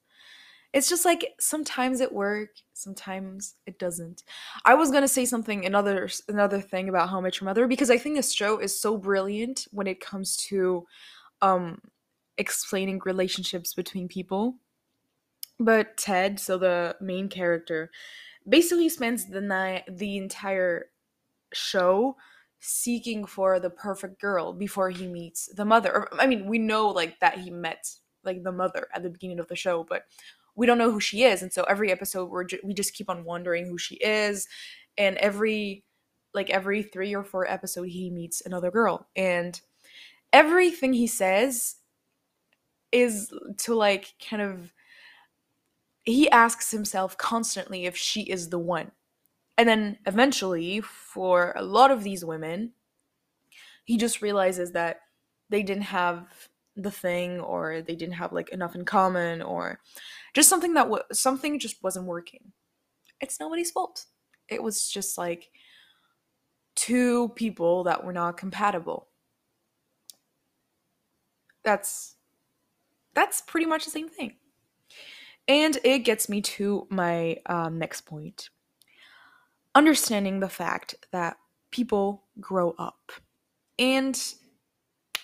it's 0.72 0.88
just 0.88 1.04
like 1.04 1.34
sometimes 1.40 2.00
it 2.00 2.12
works 2.12 2.62
sometimes 2.80 3.56
it 3.66 3.78
doesn't. 3.78 4.24
I 4.64 4.74
was 4.74 4.90
gonna 4.90 5.08
say 5.08 5.24
something 5.24 5.66
another 5.66 6.08
another 6.28 6.60
thing 6.60 6.88
about 6.88 7.10
how 7.10 7.20
much 7.20 7.42
mother 7.42 7.66
because 7.66 7.90
i 7.90 7.98
think 7.98 8.16
this 8.16 8.32
show 8.32 8.58
is 8.58 8.80
so 8.80 8.96
brilliant 8.96 9.66
when 9.70 9.86
it 9.86 10.00
comes 10.00 10.36
to 10.48 10.86
um 11.42 11.80
explaining 12.38 13.00
relationships 13.04 13.74
between 13.74 14.08
people. 14.08 14.56
But 15.58 15.96
ted 15.98 16.40
so 16.40 16.56
the 16.56 16.96
main 17.00 17.28
character 17.28 17.90
basically 18.48 18.88
spends 18.88 19.26
the 19.26 19.40
night 19.42 19.84
the 19.88 20.16
entire 20.16 20.86
show 21.52 22.16
seeking 22.60 23.26
for 23.26 23.60
the 23.60 23.70
perfect 23.70 24.20
girl 24.20 24.52
before 24.52 24.90
he 24.90 25.06
meets 25.06 25.48
the 25.54 25.64
mother 25.64 26.06
i 26.18 26.26
mean 26.26 26.46
we 26.46 26.58
know 26.58 26.88
like 26.88 27.18
that 27.20 27.38
he 27.38 27.50
met 27.50 27.90
like 28.22 28.42
the 28.42 28.52
mother 28.52 28.86
at 28.94 29.02
the 29.02 29.08
beginning 29.10 29.40
of 29.40 29.48
the 29.48 29.56
show 29.56 29.82
but 29.82 30.04
we 30.56 30.66
don't 30.66 30.78
know 30.78 30.90
who 30.90 31.00
she 31.00 31.24
is 31.24 31.42
and 31.42 31.52
so 31.52 31.62
every 31.64 31.90
episode 31.90 32.30
we're 32.30 32.44
ju- 32.44 32.60
we 32.64 32.74
just 32.74 32.94
keep 32.94 33.08
on 33.08 33.24
wondering 33.24 33.66
who 33.66 33.78
she 33.78 33.96
is 33.96 34.48
and 34.98 35.16
every 35.18 35.84
like 36.34 36.50
every 36.50 36.82
3 36.82 37.14
or 37.14 37.24
4 37.24 37.50
episode 37.50 37.88
he 37.88 38.10
meets 38.10 38.42
another 38.44 38.70
girl 38.70 39.08
and 39.16 39.60
everything 40.32 40.92
he 40.92 41.06
says 41.06 41.76
is 42.92 43.32
to 43.58 43.74
like 43.74 44.14
kind 44.28 44.42
of 44.42 44.72
he 46.04 46.30
asks 46.30 46.70
himself 46.70 47.16
constantly 47.16 47.84
if 47.86 47.96
she 47.96 48.22
is 48.22 48.48
the 48.48 48.58
one 48.58 48.90
and 49.58 49.68
then 49.68 49.98
eventually 50.06 50.80
for 50.80 51.52
a 51.56 51.62
lot 51.62 51.90
of 51.90 52.02
these 52.02 52.24
women 52.24 52.72
he 53.84 53.96
just 53.96 54.22
realizes 54.22 54.72
that 54.72 55.00
they 55.50 55.62
didn't 55.62 55.82
have 55.82 56.48
the 56.82 56.90
thing 56.90 57.40
or 57.40 57.82
they 57.82 57.94
didn't 57.94 58.14
have 58.14 58.32
like 58.32 58.48
enough 58.50 58.74
in 58.74 58.84
common 58.84 59.42
or 59.42 59.80
just 60.34 60.48
something 60.48 60.74
that 60.74 60.88
was 60.88 61.02
something 61.12 61.58
just 61.58 61.82
wasn't 61.82 62.06
working. 62.06 62.52
It's 63.20 63.40
nobody's 63.40 63.70
fault. 63.70 64.06
It 64.48 64.62
was 64.62 64.88
just 64.88 65.18
like 65.18 65.50
two 66.74 67.28
people 67.30 67.84
that 67.84 68.04
were 68.04 68.12
not 68.12 68.36
compatible. 68.36 69.08
That's 71.62 72.16
that's 73.14 73.42
pretty 73.42 73.66
much 73.66 73.84
the 73.84 73.90
same 73.90 74.08
thing. 74.08 74.36
And 75.48 75.78
it 75.84 76.00
gets 76.00 76.28
me 76.28 76.40
to 76.42 76.86
my 76.90 77.38
um, 77.46 77.78
next 77.78 78.02
point. 78.02 78.50
Understanding 79.74 80.40
the 80.40 80.48
fact 80.48 80.94
that 81.12 81.36
people 81.70 82.24
grow 82.40 82.74
up. 82.78 83.12
And 83.78 84.20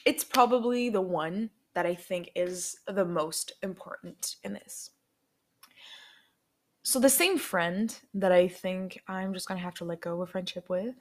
it's 0.07 0.25
probably 0.25 0.89
the 0.89 1.03
one 1.03 1.51
that 1.75 1.85
I 1.85 1.95
think 1.95 2.31
is 2.35 2.79
the 2.87 3.05
most 3.05 3.53
important 3.63 4.37
in 4.45 4.55
this. 4.55 4.93
So, 6.83 7.01
the 7.01 7.11
same 7.11 7.37
friend 7.37 7.95
that 8.15 8.31
I 8.31 8.47
think 8.47 9.03
I'm 9.09 9.35
just 9.35 9.49
gonna 9.49 9.61
have 9.61 9.75
to 9.75 9.85
let 9.85 10.01
go 10.01 10.15
of 10.15 10.21
a 10.21 10.31
friendship 10.31 10.69
with, 10.71 10.95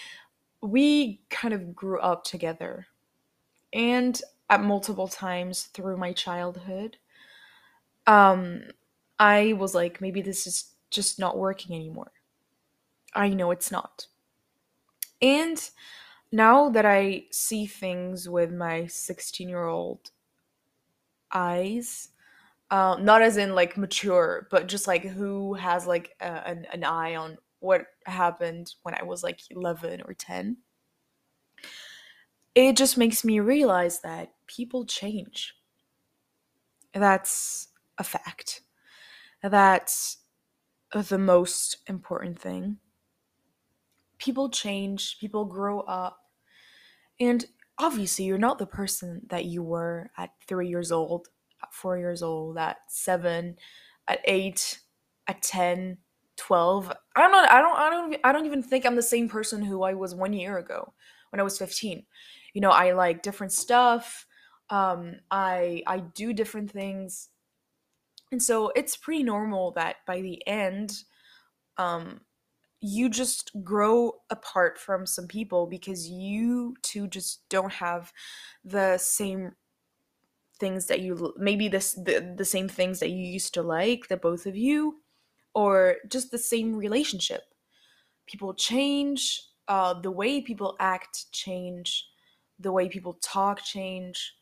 we 0.62 1.20
kind 1.28 1.52
of 1.52 1.76
grew 1.76 2.00
up 2.00 2.24
together. 2.24 2.86
And 3.74 4.20
at 4.48 4.62
multiple 4.62 5.06
times 5.06 5.64
through 5.74 5.98
my 5.98 6.14
childhood, 6.14 6.96
um, 8.06 8.62
I 9.18 9.52
was 9.52 9.74
like, 9.74 10.00
maybe 10.00 10.22
this 10.22 10.46
is 10.46 10.72
just 10.90 11.18
not 11.18 11.36
working 11.36 11.76
anymore. 11.76 12.12
I 13.14 13.28
know 13.28 13.50
it's 13.50 13.70
not. 13.70 14.06
And 15.20 15.70
now 16.32 16.68
that 16.70 16.84
I 16.86 17.26
see 17.30 17.66
things 17.66 18.28
with 18.28 18.52
my 18.52 18.86
16 18.86 19.48
year 19.48 19.64
old 19.64 20.10
eyes, 21.32 22.10
uh, 22.70 22.96
not 23.00 23.22
as 23.22 23.36
in 23.36 23.54
like 23.54 23.76
mature, 23.76 24.46
but 24.50 24.68
just 24.68 24.86
like 24.86 25.04
who 25.04 25.54
has 25.54 25.86
like 25.86 26.14
a, 26.20 26.48
an, 26.48 26.66
an 26.72 26.84
eye 26.84 27.16
on 27.16 27.38
what 27.60 27.86
happened 28.06 28.74
when 28.82 28.94
I 28.94 29.04
was 29.04 29.22
like 29.22 29.40
11 29.50 30.02
or 30.02 30.14
10, 30.14 30.58
it 32.54 32.76
just 32.76 32.98
makes 32.98 33.24
me 33.24 33.40
realize 33.40 34.00
that 34.00 34.32
people 34.46 34.84
change. 34.84 35.54
That's 36.92 37.68
a 37.98 38.04
fact. 38.04 38.62
That's 39.42 40.18
the 40.92 41.18
most 41.18 41.78
important 41.86 42.38
thing 42.38 42.78
people 44.18 44.48
change, 44.50 45.18
people 45.18 45.44
grow 45.44 45.80
up. 45.80 46.18
And 47.20 47.44
obviously, 47.78 48.24
you're 48.24 48.38
not 48.38 48.58
the 48.58 48.66
person 48.66 49.22
that 49.28 49.44
you 49.44 49.62
were 49.62 50.10
at 50.16 50.30
three 50.46 50.68
years 50.68 50.92
old, 50.92 51.28
at 51.62 51.72
four 51.72 51.98
years 51.98 52.22
old, 52.22 52.58
at 52.58 52.78
seven, 52.88 53.56
at 54.06 54.20
eight, 54.24 54.80
at 55.26 55.42
10, 55.42 55.98
12. 56.36 56.92
I 57.16 57.20
don't 57.20 57.32
know. 57.32 57.38
I 57.38 57.60
don't, 57.60 57.78
I 57.78 57.90
don't, 57.90 58.16
I 58.24 58.32
don't 58.32 58.46
even 58.46 58.62
think 58.62 58.86
I'm 58.86 58.96
the 58.96 59.02
same 59.02 59.28
person 59.28 59.62
who 59.62 59.82
I 59.82 59.94
was 59.94 60.14
one 60.14 60.32
year 60.32 60.58
ago 60.58 60.92
when 61.30 61.40
I 61.40 61.44
was 61.44 61.58
15. 61.58 62.04
You 62.54 62.60
know, 62.60 62.70
I 62.70 62.92
like 62.92 63.22
different 63.22 63.52
stuff. 63.52 64.26
Um, 64.70 65.16
I, 65.30 65.82
I 65.86 66.00
do 66.00 66.32
different 66.32 66.70
things. 66.70 67.28
And 68.32 68.42
so 68.42 68.72
it's 68.74 68.96
pretty 68.96 69.22
normal 69.22 69.72
that 69.72 69.96
by 70.06 70.20
the 70.20 70.46
end, 70.46 70.92
um, 71.76 72.20
you 72.80 73.08
just 73.08 73.50
grow 73.64 74.12
apart 74.30 74.78
from 74.78 75.06
some 75.06 75.26
people 75.26 75.66
because 75.66 76.08
you 76.08 76.76
two 76.82 77.08
just 77.08 77.48
don't 77.48 77.72
have 77.72 78.12
the 78.64 78.96
same 78.98 79.52
things 80.58 80.86
that 80.86 81.00
you 81.00 81.34
maybe 81.36 81.68
this 81.68 81.92
the, 81.92 82.34
the 82.36 82.44
same 82.44 82.68
things 82.68 83.00
that 83.00 83.10
you 83.10 83.24
used 83.24 83.54
to 83.54 83.62
like 83.62 84.08
the 84.08 84.16
both 84.16 84.46
of 84.46 84.56
you 84.56 85.00
or 85.54 85.96
just 86.08 86.30
the 86.30 86.38
same 86.38 86.74
relationship 86.74 87.54
people 88.26 88.54
change 88.54 89.42
uh, 89.68 89.94
the 89.94 90.10
way 90.10 90.40
people 90.40 90.76
act 90.80 91.30
change 91.32 92.08
the 92.58 92.72
way 92.72 92.88
people 92.88 93.18
talk 93.22 93.62
change 93.62 94.34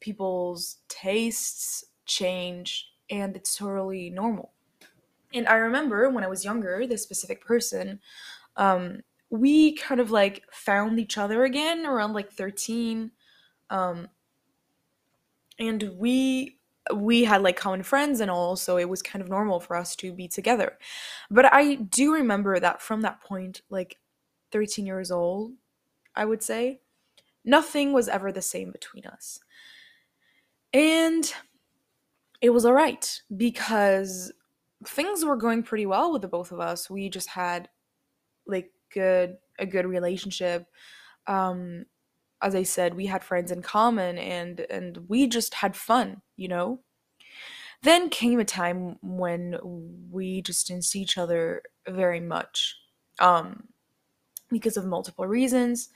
people's 0.00 0.78
tastes 0.88 1.84
change 2.06 2.92
and 3.10 3.36
it's 3.36 3.56
totally 3.56 4.10
normal. 4.10 4.52
And 5.32 5.46
I 5.48 5.54
remember 5.54 6.08
when 6.10 6.24
I 6.24 6.28
was 6.28 6.44
younger, 6.44 6.86
this 6.86 7.02
specific 7.02 7.44
person, 7.44 8.00
um, 8.56 9.00
we 9.30 9.74
kind 9.74 10.00
of 10.00 10.10
like 10.10 10.42
found 10.52 10.98
each 10.98 11.16
other 11.16 11.44
again 11.44 11.86
around 11.86 12.14
like 12.14 12.32
13. 12.32 13.12
Um, 13.70 14.08
and 15.58 15.92
we 15.96 16.56
we 16.94 17.22
had 17.24 17.42
like 17.42 17.56
common 17.56 17.82
friends 17.82 18.20
and 18.20 18.30
all, 18.30 18.56
so 18.56 18.76
it 18.76 18.88
was 18.88 19.02
kind 19.02 19.22
of 19.22 19.28
normal 19.28 19.60
for 19.60 19.76
us 19.76 19.94
to 19.96 20.12
be 20.12 20.26
together. 20.26 20.76
But 21.30 21.52
I 21.52 21.76
do 21.76 22.12
remember 22.12 22.58
that 22.58 22.82
from 22.82 23.02
that 23.02 23.20
point, 23.20 23.62
like 23.70 23.98
13 24.50 24.86
years 24.86 25.10
old, 25.10 25.52
I 26.16 26.24
would 26.24 26.42
say, 26.42 26.80
nothing 27.44 27.92
was 27.92 28.08
ever 28.08 28.32
the 28.32 28.42
same 28.42 28.72
between 28.72 29.06
us. 29.06 29.40
And 30.72 31.32
it 32.40 32.50
was 32.50 32.64
all 32.64 32.72
right 32.72 33.20
because 33.36 34.32
things 34.84 35.24
were 35.24 35.36
going 35.36 35.62
pretty 35.62 35.86
well 35.86 36.12
with 36.12 36.22
the 36.22 36.28
both 36.28 36.52
of 36.52 36.60
us. 36.60 36.88
We 36.90 37.08
just 37.08 37.28
had 37.28 37.68
like 38.46 38.72
good 38.92 39.38
a 39.58 39.66
good 39.66 39.86
relationship. 39.86 40.66
Um 41.26 41.86
as 42.42 42.54
I 42.54 42.62
said, 42.62 42.94
we 42.94 43.06
had 43.06 43.22
friends 43.24 43.50
in 43.50 43.62
common 43.62 44.18
and 44.18 44.60
and 44.70 45.08
we 45.08 45.26
just 45.26 45.54
had 45.54 45.76
fun, 45.76 46.22
you 46.36 46.48
know? 46.48 46.80
Then 47.82 48.10
came 48.10 48.40
a 48.40 48.44
time 48.44 48.98
when 49.02 49.58
we 50.10 50.42
just 50.42 50.66
didn't 50.66 50.84
see 50.84 51.00
each 51.00 51.18
other 51.18 51.62
very 51.88 52.20
much. 52.20 52.76
Um 53.18 53.68
because 54.50 54.76
of 54.76 54.84
multiple 54.86 55.26
reasons. 55.26 55.90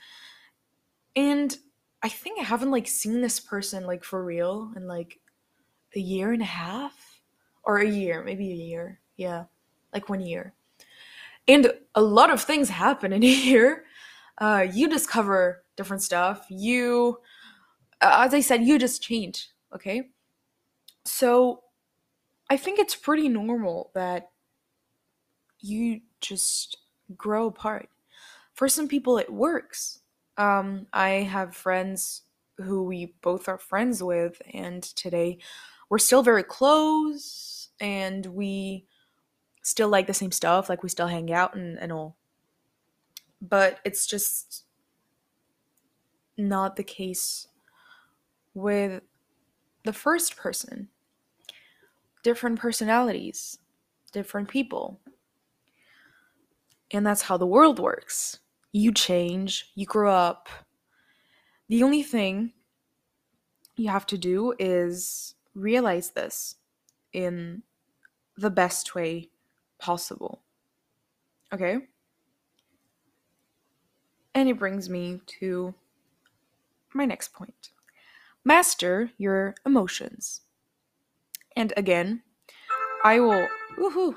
And 1.15 1.57
I 2.01 2.09
think 2.09 2.39
I 2.39 2.43
haven't 2.43 2.71
like 2.71 2.87
seen 2.87 3.21
this 3.21 3.39
person 3.39 3.85
like 3.85 4.03
for 4.03 4.23
real 4.23 4.71
in 4.75 4.87
like 4.87 5.19
a 5.95 5.99
year 5.99 6.31
and 6.33 6.41
a 6.41 6.45
half 6.45 7.04
or 7.65 7.79
a 7.79 7.89
year, 7.89 8.23
maybe 8.23 8.51
a 8.51 8.55
year. 8.55 8.99
Yeah, 9.17 9.45
like 9.93 10.09
one 10.09 10.21
year. 10.21 10.53
And 11.47 11.71
a 11.93 12.01
lot 12.01 12.31
of 12.31 12.41
things 12.41 12.69
happen 12.69 13.13
in 13.13 13.23
a 13.23 13.27
year. 13.27 13.85
Uh, 14.37 14.65
you 14.71 14.89
discover 14.89 15.63
different 15.75 16.03
stuff. 16.03 16.45
You, 16.49 17.19
uh, 18.01 18.23
as 18.25 18.33
I 18.33 18.41
said, 18.41 18.63
you 18.63 18.77
just 18.77 19.01
change. 19.01 19.49
Okay. 19.73 20.09
So 21.05 21.63
I 22.49 22.57
think 22.57 22.79
it's 22.79 22.95
pretty 22.95 23.29
normal 23.29 23.91
that 23.95 24.29
you 25.59 26.01
just 26.21 26.77
grow 27.15 27.47
apart. 27.47 27.89
For 28.53 28.67
some 28.67 28.87
people, 28.87 29.17
it 29.17 29.31
works. 29.31 29.99
Um, 30.37 30.87
I 30.93 31.09
have 31.09 31.55
friends 31.55 32.23
who 32.57 32.83
we 32.83 33.15
both 33.21 33.49
are 33.49 33.57
friends 33.57 34.01
with, 34.01 34.41
and 34.53 34.81
today 34.81 35.39
we're 35.89 35.97
still 35.97 36.23
very 36.23 36.43
close 36.43 37.54
and 37.79 38.25
we 38.25 38.85
still 39.63 39.89
like 39.89 40.07
the 40.07 40.13
same 40.13 40.31
stuff, 40.31 40.69
like 40.69 40.83
we 40.83 40.89
still 40.89 41.07
hang 41.07 41.31
out 41.31 41.55
and, 41.55 41.77
and 41.79 41.91
all. 41.91 42.17
But 43.41 43.79
it's 43.83 44.05
just 44.05 44.65
not 46.37 46.75
the 46.75 46.83
case 46.83 47.47
with 48.53 49.01
the 49.83 49.93
first 49.93 50.35
person. 50.35 50.89
Different 52.23 52.59
personalities, 52.59 53.57
different 54.11 54.49
people. 54.49 54.99
And 56.91 57.05
that's 57.05 57.23
how 57.23 57.37
the 57.37 57.45
world 57.47 57.79
works. 57.79 58.39
You 58.71 58.91
change, 58.91 59.71
you 59.75 59.85
grow 59.85 60.11
up. 60.11 60.49
The 61.69 61.83
only 61.83 62.03
thing 62.03 62.53
you 63.75 63.89
have 63.89 64.05
to 64.07 64.17
do 64.17 64.53
is 64.59 65.35
realize 65.53 66.11
this 66.11 66.55
in 67.15 67.63
the 68.37 68.49
best 68.49 68.93
way 68.93 69.29
possible. 69.79 70.41
Okay? 71.53 71.77
And 74.33 74.49
it 74.49 74.59
brings 74.59 74.89
me 74.89 75.21
to 75.39 75.73
my 76.93 77.05
next 77.05 77.33
point 77.33 77.71
master 78.43 79.09
your 79.17 79.55
emotions. 79.65 80.41
And 81.55 81.73
again, 81.77 82.21
I 83.03 83.19
will, 83.19 83.47
woohoo, 83.77 84.15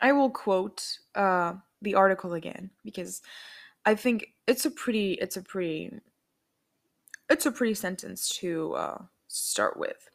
I 0.00 0.12
will 0.12 0.30
quote 0.30 0.98
uh, 1.14 1.54
the 1.80 1.94
article 1.94 2.34
again 2.34 2.70
because 2.84 3.22
I 3.86 3.94
think 3.94 4.34
it's 4.46 4.66
a 4.66 4.70
pretty, 4.70 5.12
it's 5.14 5.36
a 5.36 5.42
pretty, 5.42 5.92
it's 7.30 7.46
a 7.46 7.52
pretty 7.52 7.74
sentence 7.74 8.28
to 8.40 8.74
uh, 8.74 9.02
start 9.28 9.78
with. 9.78 10.09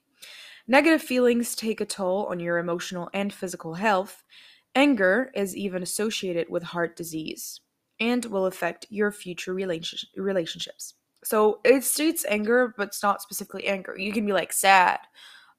Negative 0.68 1.02
feelings 1.02 1.56
take 1.56 1.80
a 1.80 1.86
toll 1.86 2.26
on 2.26 2.40
your 2.40 2.58
emotional 2.58 3.10
and 3.14 3.32
physical 3.32 3.76
health. 3.76 4.24
Anger 4.74 5.32
is 5.36 5.56
even 5.56 5.84
associated 5.84 6.50
with 6.50 6.64
heart 6.64 6.96
disease 6.96 7.62
and 8.00 8.26
will 8.26 8.48
affect 8.48 8.88
your 8.90 9.12
future 9.12 9.54
relationship, 9.54 10.10
relationships. 10.18 10.96
So 11.24 11.60
it 11.64 11.84
states 11.84 12.26
anger, 12.28 12.74
but 12.78 12.88
it's 12.88 13.04
not 13.04 13.22
specifically 13.22 13.68
anger. 13.68 13.96
You 13.98 14.12
can 14.12 14.26
be 14.26 14.34
like 14.34 14.52
sad, 14.52 15.00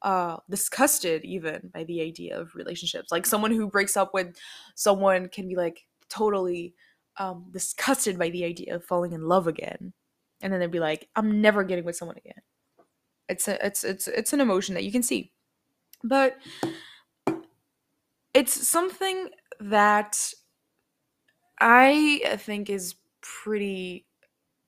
uh, 0.02 0.38
disgusted 0.50 1.24
even 1.24 1.70
by 1.72 1.84
the 1.84 2.02
idea 2.02 2.38
of 2.38 2.54
relationships. 2.54 3.10
Like 3.10 3.26
someone 3.26 3.52
who 3.52 3.68
breaks 3.68 3.96
up 3.96 4.12
with 4.12 4.36
someone 4.74 5.28
can 5.28 5.48
be 5.48 5.56
like 5.56 5.86
totally 6.08 6.74
um, 7.16 7.46
disgusted 7.52 8.18
by 8.18 8.30
the 8.30 8.44
idea 8.44 8.74
of 8.74 8.84
falling 8.84 9.12
in 9.12 9.22
love 9.22 9.46
again, 9.46 9.92
and 10.42 10.52
then 10.52 10.60
they'd 10.60 10.70
be 10.70 10.80
like, 10.80 11.08
"I'm 11.16 11.40
never 11.40 11.64
getting 11.64 11.84
with 11.84 11.96
someone 11.96 12.18
again." 12.18 12.42
It's 13.28 13.48
a, 13.48 13.64
it's 13.64 13.84
it's 13.84 14.08
it's 14.08 14.32
an 14.32 14.40
emotion 14.40 14.74
that 14.74 14.84
you 14.84 14.92
can 14.92 15.02
see. 15.02 15.32
But 16.04 16.38
it's 18.34 18.68
something 18.68 19.30
that 19.60 20.32
I 21.58 22.36
think 22.38 22.70
is 22.70 22.96
pretty 23.20 24.06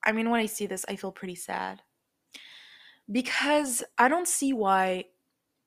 I 0.04 0.12
mean 0.12 0.30
when 0.30 0.40
I 0.40 0.46
see 0.46 0.66
this 0.66 0.84
I 0.88 0.96
feel 0.96 1.12
pretty 1.12 1.34
sad. 1.34 1.82
Because 3.10 3.82
I 3.96 4.08
don't 4.08 4.28
see 4.28 4.52
why 4.52 5.04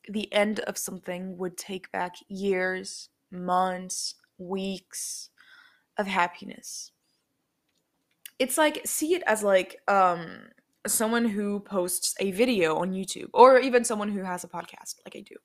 the 0.07 0.31
end 0.33 0.59
of 0.61 0.77
something 0.77 1.37
would 1.37 1.57
take 1.57 1.91
back 1.91 2.15
years, 2.27 3.09
months, 3.31 4.15
weeks 4.37 5.29
of 5.97 6.07
happiness. 6.07 6.91
It's 8.39 8.57
like 8.57 8.81
see 8.85 9.13
it 9.15 9.23
as 9.27 9.43
like 9.43 9.81
um 9.87 10.49
someone 10.87 11.25
who 11.25 11.59
posts 11.59 12.15
a 12.19 12.31
video 12.31 12.77
on 12.77 12.91
YouTube 12.91 13.29
or 13.33 13.59
even 13.59 13.83
someone 13.83 14.09
who 14.09 14.23
has 14.23 14.43
a 14.43 14.47
podcast 14.47 14.95
like 15.05 15.15
I 15.15 15.21
do. 15.21 15.35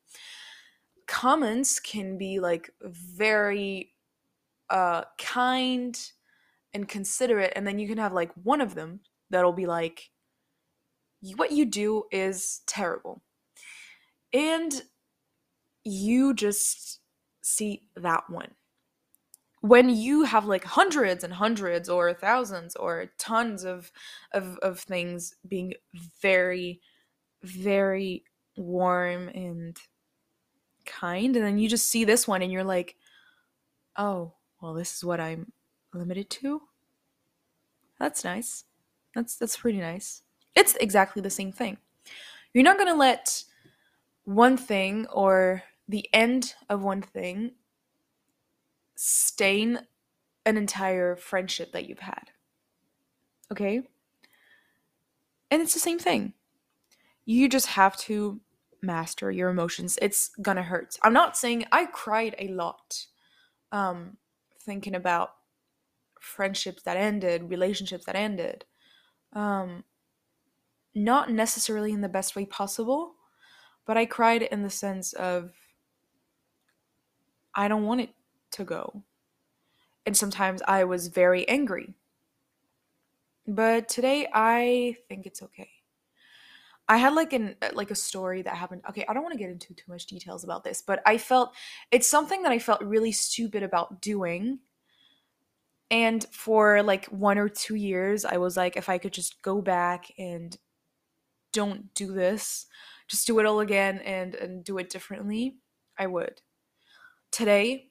Comments 1.07 1.79
can 1.81 2.19
be 2.19 2.41
like 2.41 2.71
very 2.83 3.93
uh 4.71 5.03
kind 5.19 5.99
and 6.75 6.89
considerate 6.89 7.53
and 7.55 7.67
then 7.67 7.79
you 7.79 7.87
can 7.87 7.99
have 7.99 8.13
like 8.13 8.33
one 8.43 8.61
of 8.61 8.75
them 8.75 9.01
that'll 9.31 9.53
be 9.53 9.67
like 9.67 10.11
what 11.37 11.53
you 11.53 11.65
do 11.65 12.05
is 12.11 12.61
terrible. 12.67 13.23
And 14.33 14.83
you 15.85 16.35
just 16.35 17.01
see 17.43 17.85
that 17.97 18.29
one 18.29 18.51
when 19.69 19.89
you 19.89 20.25
have 20.25 20.47
like 20.47 20.65
hundreds 20.65 21.25
and 21.25 21.33
hundreds 21.33 21.89
or 21.89 22.13
thousands 22.15 22.77
or 22.77 23.07
tons 23.19 23.65
of 23.65 23.91
of 24.33 24.59
of 24.59 24.81
things 24.81 25.35
being 25.49 25.75
very 26.21 26.81
very 27.43 28.25
warm 28.57 29.29
and 29.29 29.77
kind 30.85 31.37
and 31.37 31.45
then 31.45 31.59
you 31.59 31.69
just 31.69 31.87
see 31.87 32.05
this 32.05 32.29
one 32.29 32.43
and 32.43 32.53
you're 32.53 32.65
like 32.65 32.97
oh 33.97 34.33
well 34.61 34.73
this 34.73 34.97
is 34.97 35.05
what 35.05 35.21
i'm 35.21 35.53
limited 35.97 36.31
to? 36.31 36.63
That's 37.99 38.25
nice. 38.25 38.65
That's 39.15 39.37
that's 39.37 39.57
pretty 39.57 39.79
nice. 39.79 40.23
It's 40.55 40.77
exactly 40.77 41.23
the 41.23 41.31
same 41.31 41.53
thing. 41.53 41.79
You're 42.53 42.65
not 42.65 42.77
going 42.77 42.89
to 42.89 42.99
let 42.99 43.45
one 44.25 44.57
thing 44.57 45.07
or 45.13 45.63
the 45.89 46.09
end 46.13 46.55
of 46.69 46.83
one 46.83 47.03
thing 47.03 47.53
stain 48.97 49.81
an 50.45 50.57
entire 50.57 51.15
friendship 51.15 51.73
that 51.73 51.89
you've 51.89 52.01
had. 52.01 52.31
Okay? 53.53 53.83
And 55.51 55.63
it's 55.63 55.75
the 55.75 55.81
same 55.81 55.99
thing. 55.99 56.33
You 57.25 57.49
just 57.49 57.69
have 57.69 57.97
to 57.99 58.41
master 58.83 59.31
your 59.31 59.51
emotions. 59.51 59.99
It's 60.03 60.31
gonna 60.43 60.63
hurt. 60.63 60.97
I'm 61.03 61.13
not 61.13 61.37
saying 61.37 61.67
I 61.71 61.87
cried 61.87 62.35
a 62.39 62.49
lot 62.49 63.07
um 63.73 64.17
thinking 64.61 64.95
about 64.95 65.31
friendships 66.21 66.83
that 66.83 66.97
ended, 66.97 67.51
relationships 67.51 68.05
that 68.07 68.17
ended. 68.17 68.65
Um 69.33 69.85
not 70.95 71.31
necessarily 71.31 71.93
in 71.93 72.01
the 72.01 72.09
best 72.09 72.35
way 72.35 72.47
possible, 72.47 73.17
but 73.85 73.99
I 73.99 74.07
cried 74.07 74.43
in 74.43 74.63
the 74.63 74.71
sense 74.71 75.13
of 75.13 75.53
I 77.55 77.69
don't 77.69 77.85
want 77.85 78.03
it 78.03 78.11
to 78.53 78.65
go. 78.65 79.03
And 80.05 80.17
sometimes 80.17 80.63
I 80.67 80.85
was 80.85 81.09
very 81.09 81.49
angry. 81.49 81.95
But 83.47 83.89
today 83.89 84.29
I 84.33 84.97
think 85.09 85.27
it's 85.27 85.43
okay. 85.43 85.71
I 86.89 86.99
had 86.99 87.15
like 87.15 87.33
an 87.33 87.57
uh, 87.63 87.71
like 87.75 87.91
a 87.91 87.97
story 87.97 88.43
that 88.43 88.55
happened. 88.55 88.83
Okay, 88.89 89.05
I 89.09 89.13
don't 89.13 89.23
want 89.23 89.33
to 89.33 89.39
get 89.39 89.51
into 89.51 89.75
too 89.75 89.91
much 89.91 90.07
details 90.07 90.45
about 90.45 90.63
this, 90.63 90.83
but 90.83 91.03
I 91.05 91.19
felt 91.19 91.55
it's 91.91 92.09
something 92.09 92.43
that 92.43 92.53
I 92.53 92.59
felt 92.59 92.81
really 92.83 93.13
stupid 93.13 93.63
about 93.63 94.01
doing. 94.01 94.61
And 95.91 96.25
for 96.33 96.83
like 96.83 97.07
one 97.07 97.39
or 97.39 97.49
two 97.49 97.77
years, 97.77 98.25
I 98.25 98.39
was 98.39 98.57
like, 98.57 98.77
if 98.77 98.89
I 98.89 98.99
could 98.99 99.13
just 99.13 99.43
go 99.43 99.61
back 99.61 100.13
and 100.19 100.57
don't 101.53 101.93
do 101.95 102.13
this, 102.13 102.67
just 103.09 103.27
do 103.27 103.39
it 103.41 103.47
all 103.47 103.61
again 103.61 103.99
and 103.99 104.35
and 104.35 104.65
do 104.65 104.79
it 104.79 104.91
differently, 104.91 105.57
I 105.99 106.07
would. 106.07 106.41
Today, 107.33 107.91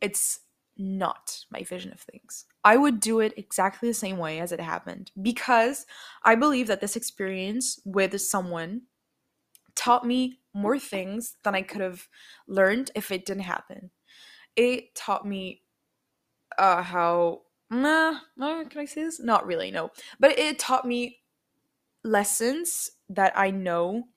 it's 0.00 0.40
not 0.76 1.44
my 1.50 1.62
vision 1.62 1.92
of 1.92 2.00
things. 2.00 2.46
I 2.64 2.76
would 2.76 3.00
do 3.00 3.20
it 3.20 3.34
exactly 3.36 3.88
the 3.88 3.94
same 3.94 4.18
way 4.18 4.40
as 4.40 4.52
it 4.52 4.60
happened 4.60 5.10
because 5.20 5.86
I 6.24 6.34
believe 6.34 6.66
that 6.68 6.80
this 6.80 6.96
experience 6.96 7.78
with 7.84 8.18
someone 8.20 8.82
taught 9.74 10.06
me 10.06 10.40
more 10.54 10.78
things 10.78 11.36
than 11.44 11.54
I 11.54 11.62
could 11.62 11.80
have 11.80 12.08
learned 12.48 12.90
if 12.94 13.10
it 13.10 13.26
didn't 13.26 13.44
happen. 13.44 13.90
It 14.56 14.94
taught 14.94 15.26
me 15.26 15.62
uh, 16.58 16.82
how. 16.82 17.42
Nah, 17.70 18.18
nah, 18.36 18.64
can 18.64 18.80
I 18.80 18.84
say 18.84 19.04
this? 19.04 19.20
Not 19.20 19.46
really, 19.46 19.70
no. 19.70 19.90
But 20.18 20.38
it 20.38 20.58
taught 20.58 20.84
me 20.84 21.20
lessons 22.02 22.90
that 23.08 23.32
I 23.36 23.50
know 23.50 24.08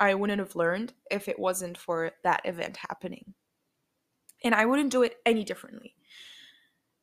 I 0.00 0.14
wouldn't 0.14 0.38
have 0.38 0.56
learned 0.56 0.94
if 1.10 1.28
it 1.28 1.38
wasn't 1.38 1.76
for 1.76 2.12
that 2.24 2.42
event 2.44 2.78
happening. 2.78 3.34
And 4.44 4.54
I 4.54 4.66
wouldn't 4.66 4.90
do 4.90 5.02
it 5.02 5.20
any 5.24 5.44
differently 5.44 5.96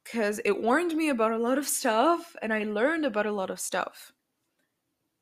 because 0.04 0.42
it 0.44 0.62
warned 0.62 0.96
me 0.96 1.10
about 1.10 1.32
a 1.32 1.38
lot 1.38 1.58
of 1.58 1.68
stuff 1.68 2.36
and 2.42 2.52
I 2.54 2.64
learned 2.64 3.06
about 3.06 3.26
a 3.26 3.32
lot 3.32 3.50
of 3.50 3.60
stuff. 3.60 4.12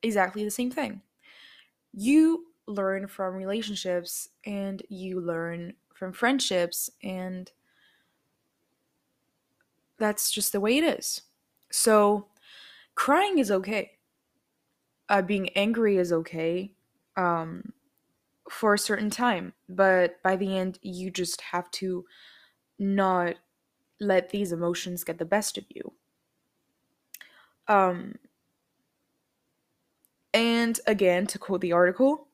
Exactly 0.01 0.43
the 0.43 0.51
same 0.51 0.71
thing. 0.71 1.01
You 1.93 2.47
learn 2.67 3.08
from 3.08 3.36
relationships 3.36 4.30
and 4.45 4.84
you 4.89 5.19
learn 5.19 5.73
from 5.93 6.13
friendships, 6.13 6.89
and 7.03 7.51
that's 9.97 10.32
just 10.32 10.51
the 10.51 10.60
way 10.60 10.77
it 10.77 10.84
is. 10.84 11.23
So, 11.71 12.27
crying 12.95 13.39
is 13.39 13.51
okay. 13.51 13.93
Uh, 15.10 15.21
being 15.21 15.49
angry 15.49 15.97
is 15.97 16.12
okay 16.12 16.71
um, 17.15 17.73
for 18.50 18.74
a 18.74 18.80
certain 18.80 19.10
time, 19.10 19.54
but 19.68 20.22
by 20.24 20.36
the 20.36 20.58
end, 20.58 20.80
you 20.82 21.12
just 21.12 21.42
have 21.42 21.70
to 21.72 22.06
not 22.80 23.36
let 24.00 24.30
these 24.30 24.52
emotions 24.52 25.04
get 25.04 25.18
the 25.18 25.26
best 25.26 25.58
of 25.58 25.66
you. 25.70 25.94
Um, 27.68 28.16
and 30.34 30.80
again, 30.86 31.28
to 31.28 31.40
quote 31.40 31.62
the 31.62 31.74
article, 31.74 32.28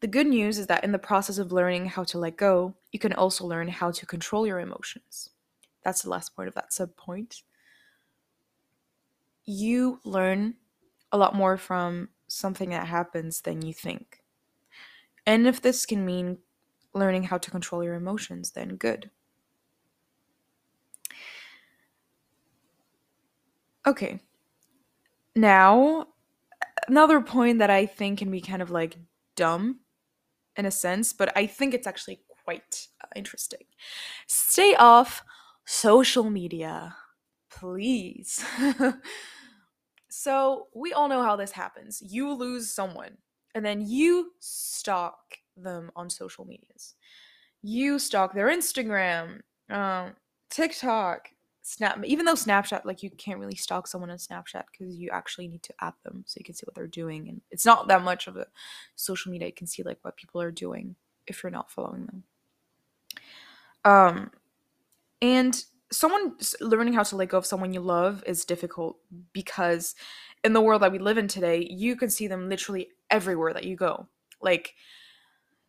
the 0.00 0.06
good 0.06 0.26
news 0.26 0.58
is 0.58 0.68
that 0.68 0.84
in 0.84 0.92
the 0.92 0.98
process 0.98 1.38
of 1.38 1.52
learning 1.52 1.86
how 1.86 2.04
to 2.04 2.18
let 2.18 2.36
go, 2.36 2.74
you 2.92 2.98
can 2.98 3.12
also 3.12 3.44
learn 3.44 3.68
how 3.68 3.90
to 3.90 4.06
control 4.06 4.46
your 4.46 4.60
emotions. 4.60 5.30
That's 5.82 6.02
the 6.02 6.10
last 6.10 6.36
point 6.36 6.48
of 6.48 6.54
that 6.54 6.72
sub 6.72 6.96
point. 6.96 7.42
You 9.44 10.00
learn 10.04 10.54
a 11.10 11.18
lot 11.18 11.34
more 11.34 11.56
from 11.56 12.10
something 12.28 12.70
that 12.70 12.86
happens 12.86 13.40
than 13.40 13.62
you 13.62 13.72
think. 13.72 14.22
And 15.28 15.46
if 15.46 15.60
this 15.60 15.84
can 15.84 16.06
mean 16.06 16.38
learning 16.94 17.24
how 17.24 17.36
to 17.36 17.50
control 17.50 17.84
your 17.84 17.92
emotions, 17.92 18.52
then 18.52 18.76
good. 18.76 19.10
Okay. 23.86 24.20
Now, 25.36 26.06
another 26.88 27.20
point 27.20 27.58
that 27.58 27.68
I 27.68 27.84
think 27.84 28.20
can 28.20 28.30
be 28.30 28.40
kind 28.40 28.62
of 28.62 28.70
like 28.70 28.96
dumb 29.36 29.80
in 30.56 30.64
a 30.64 30.70
sense, 30.70 31.12
but 31.12 31.36
I 31.36 31.46
think 31.46 31.74
it's 31.74 31.86
actually 31.86 32.22
quite 32.46 32.88
uh, 33.04 33.08
interesting. 33.14 33.66
Stay 34.26 34.74
off 34.76 35.22
social 35.66 36.30
media, 36.30 36.96
please. 37.50 38.42
so, 40.08 40.68
we 40.74 40.94
all 40.94 41.08
know 41.08 41.22
how 41.22 41.36
this 41.36 41.52
happens. 41.52 42.02
You 42.02 42.32
lose 42.32 42.72
someone, 42.72 43.18
and 43.54 43.64
then 43.64 43.80
you 43.80 44.32
stalk 44.38 45.38
them 45.56 45.90
on 45.96 46.10
social 46.10 46.44
medias. 46.44 46.94
You 47.62 47.98
stalk 47.98 48.34
their 48.34 48.48
Instagram, 48.48 49.40
um, 49.70 50.12
TikTok, 50.50 51.30
Snap, 51.62 52.02
even 52.04 52.24
though 52.24 52.32
Snapchat, 52.32 52.86
like 52.86 53.02
you 53.02 53.10
can't 53.10 53.38
really 53.38 53.54
stalk 53.54 53.86
someone 53.86 54.10
on 54.10 54.16
Snapchat 54.16 54.64
because 54.72 54.96
you 54.96 55.10
actually 55.12 55.48
need 55.48 55.62
to 55.64 55.74
add 55.82 55.92
them 56.02 56.24
so 56.26 56.38
you 56.38 56.44
can 56.44 56.54
see 56.54 56.64
what 56.64 56.74
they're 56.74 56.86
doing, 56.86 57.28
and 57.28 57.42
it's 57.50 57.66
not 57.66 57.88
that 57.88 58.02
much 58.02 58.26
of 58.26 58.36
a 58.36 58.46
social 58.96 59.30
media. 59.30 59.48
You 59.48 59.52
can 59.52 59.66
see 59.66 59.82
like 59.82 59.98
what 60.00 60.16
people 60.16 60.40
are 60.40 60.50
doing 60.50 60.96
if 61.26 61.42
you're 61.42 61.52
not 61.52 61.70
following 61.70 62.06
them. 62.06 62.22
Um, 63.84 64.30
and 65.20 65.62
someone 65.90 66.36
learning 66.60 66.94
how 66.94 67.02
to 67.02 67.16
let 67.16 67.28
go 67.28 67.38
of 67.38 67.46
someone 67.46 67.72
you 67.72 67.80
love 67.80 68.22
is 68.26 68.44
difficult 68.44 68.98
because 69.32 69.94
in 70.44 70.52
the 70.52 70.60
world 70.60 70.82
that 70.82 70.92
we 70.92 70.98
live 70.98 71.18
in 71.18 71.28
today, 71.28 71.66
you 71.70 71.96
can 71.96 72.10
see 72.10 72.28
them 72.28 72.48
literally 72.48 72.88
everywhere 73.10 73.52
that 73.52 73.64
you 73.64 73.76
go. 73.76 74.08
Like 74.40 74.74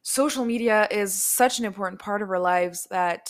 social 0.02 0.46
media 0.46 0.88
is 0.92 1.14
such 1.14 1.60
an 1.60 1.66
important 1.66 2.02
part 2.02 2.22
of 2.22 2.30
our 2.30 2.40
lives 2.40 2.88
that 2.92 3.30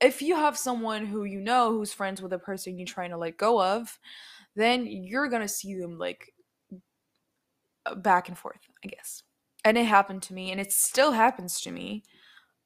if 0.00 0.20
you 0.20 0.36
have 0.36 0.58
someone 0.58 1.06
who 1.06 1.24
you 1.24 1.40
know 1.40 1.72
who's 1.72 1.92
friends 1.92 2.20
with 2.20 2.32
a 2.32 2.38
person 2.38 2.78
you're 2.78 2.86
trying 2.86 3.10
to 3.10 3.16
let 3.16 3.36
go 3.36 3.62
of, 3.62 3.98
then 4.56 4.86
you're 4.86 5.28
gonna 5.28 5.48
see 5.48 5.74
them 5.74 5.98
like 5.98 6.32
back 7.96 8.28
and 8.28 8.38
forth, 8.38 8.60
I 8.84 8.88
guess. 8.88 9.22
And 9.64 9.78
it 9.78 9.86
happened 9.86 10.22
to 10.24 10.34
me, 10.34 10.52
and 10.52 10.60
it 10.60 10.72
still 10.72 11.12
happens 11.12 11.60
to 11.62 11.70
me, 11.70 12.02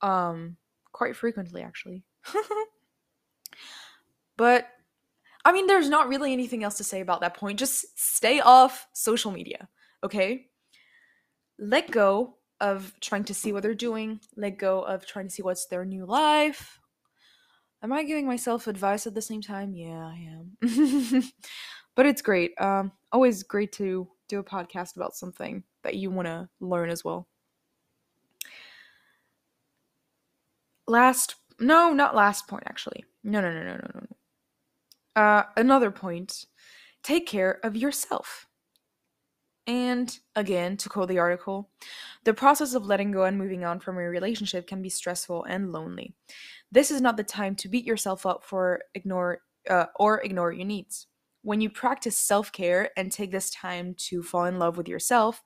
um, 0.03 0.57
quite 0.92 1.16
frequently 1.16 1.62
actually. 1.62 2.03
but 4.37 4.68
I 5.44 5.53
mean, 5.53 5.66
there's 5.66 5.88
not 5.88 6.09
really 6.09 6.33
anything 6.33 6.64
else 6.64 6.77
to 6.79 6.85
say 6.85 7.01
about 7.01 7.20
that 7.20 7.35
point. 7.35 7.59
Just 7.59 7.98
stay 7.98 8.40
off 8.40 8.87
social 8.92 9.31
media, 9.31 9.68
okay? 10.05 10.47
Let 11.59 11.91
go 11.91 12.37
of 12.61 12.93
trying 13.01 13.25
to 13.25 13.35
see 13.35 13.53
what 13.53 13.63
they're 13.63 13.75
doing. 13.75 14.21
Let 14.37 14.59
go 14.59 14.83
of 14.83 15.07
trying 15.07 15.29
to 15.29 15.35
see 15.35 15.43
what's 15.43 15.67
their 15.67 15.85
new 15.85 16.07
life 16.07 16.79
Am 17.83 17.93
I 17.93 18.03
giving 18.03 18.27
myself 18.27 18.67
advice 18.67 19.07
at 19.07 19.15
the 19.15 19.23
same 19.23 19.41
time? 19.41 19.73
Yeah, 19.73 20.05
I 20.05 20.29
am. 20.33 21.23
but 21.95 22.07
it's 22.07 22.23
great. 22.23 22.61
Um, 22.61 22.91
always 23.13 23.45
great 23.45 23.71
to 23.73 24.09
do 24.29 24.41
a 24.41 24.45
podcast 24.45 24.97
about 24.97 25.15
something 25.15 25.63
that 25.85 25.95
you 25.95 26.11
want 26.11 26.27
to 26.27 26.49
learn 26.61 26.91
as 26.91 27.05
well. 27.05 27.29
Last, 30.89 31.37
no, 31.61 31.93
not 31.93 32.17
last 32.17 32.49
point, 32.49 32.65
actually. 32.67 33.05
No, 33.23 33.41
no, 33.41 33.53
no, 33.53 33.63
no, 33.63 33.75
no, 33.75 33.91
no. 33.95 35.23
Uh, 35.23 35.43
another 35.57 35.91
point 35.91 36.47
take 37.05 37.27
care 37.27 37.61
of 37.63 37.77
yourself. 37.77 38.48
And 39.68 40.18
again, 40.35 40.78
to 40.78 40.88
quote 40.88 41.09
the 41.09 41.18
article, 41.18 41.68
the 42.24 42.33
process 42.33 42.72
of 42.72 42.87
letting 42.87 43.12
go 43.12 43.24
and 43.24 43.37
moving 43.37 43.66
on 43.66 43.81
from 43.81 43.98
a 43.98 44.00
relationship 44.00 44.66
can 44.66 44.81
be 44.81 44.88
stressful 44.88 45.44
and 45.44 45.72
lonely. 45.72 46.14
This 46.72 46.90
is 46.90 47.02
not 47.02 47.18
the 47.18 47.22
time 47.22 47.54
to 47.57 47.68
beat 47.68 47.85
yourself 47.85 48.24
up 48.24 48.42
for 48.42 48.81
ignore 48.94 49.42
uh, 49.68 49.87
or 49.96 50.22
ignore 50.22 50.52
your 50.52 50.64
needs. 50.64 51.07
When 51.42 51.61
you 51.61 51.68
practice 51.68 52.16
self 52.16 52.50
care 52.50 52.90
and 52.96 53.12
take 53.12 53.31
this 53.31 53.50
time 53.50 53.94
to 54.09 54.22
fall 54.22 54.46
in 54.46 54.59
love 54.59 54.78
with 54.78 54.88
yourself, 54.88 55.42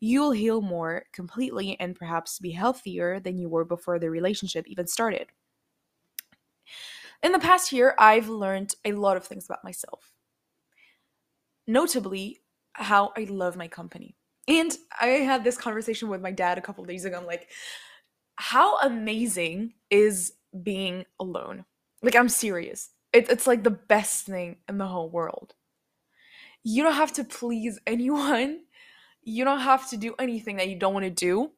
you'll 0.00 0.30
heal 0.30 0.62
more 0.62 1.04
completely 1.12 1.78
and 1.78 1.94
perhaps 1.94 2.38
be 2.38 2.52
healthier 2.52 3.20
than 3.20 3.38
you 3.38 3.50
were 3.50 3.66
before 3.66 3.98
the 3.98 4.08
relationship 4.08 4.66
even 4.68 4.86
started. 4.86 5.28
In 7.22 7.32
the 7.32 7.38
past 7.38 7.72
year, 7.72 7.94
I've 7.98 8.28
learned 8.28 8.74
a 8.86 8.92
lot 8.92 9.18
of 9.18 9.26
things 9.26 9.44
about 9.44 9.64
myself. 9.64 10.12
Notably, 11.66 12.40
how 12.76 13.12
I 13.16 13.24
love 13.24 13.56
my 13.56 13.68
company. 13.68 14.16
And 14.48 14.76
I 15.00 15.08
had 15.08 15.42
this 15.42 15.56
conversation 15.56 16.08
with 16.08 16.20
my 16.20 16.30
dad 16.30 16.58
a 16.58 16.60
couple 16.60 16.84
days 16.84 17.04
ago. 17.04 17.18
I'm 17.18 17.26
like, 17.26 17.48
how 18.36 18.78
amazing 18.80 19.74
is 19.90 20.34
being 20.62 21.04
alone. 21.18 21.64
Like, 22.02 22.14
I'm 22.14 22.28
serious. 22.28 22.90
It, 23.12 23.28
it's 23.30 23.46
like 23.46 23.64
the 23.64 23.70
best 23.70 24.26
thing 24.26 24.56
in 24.68 24.78
the 24.78 24.86
whole 24.86 25.10
world. 25.10 25.54
You 26.62 26.82
don't 26.82 26.94
have 26.94 27.12
to 27.14 27.24
please 27.24 27.80
anyone, 27.86 28.60
you 29.22 29.44
don't 29.44 29.60
have 29.60 29.88
to 29.90 29.96
do 29.96 30.14
anything 30.18 30.56
that 30.56 30.68
you 30.68 30.78
don't 30.78 30.94
want 30.94 31.04
to 31.04 31.10
do. 31.10 31.50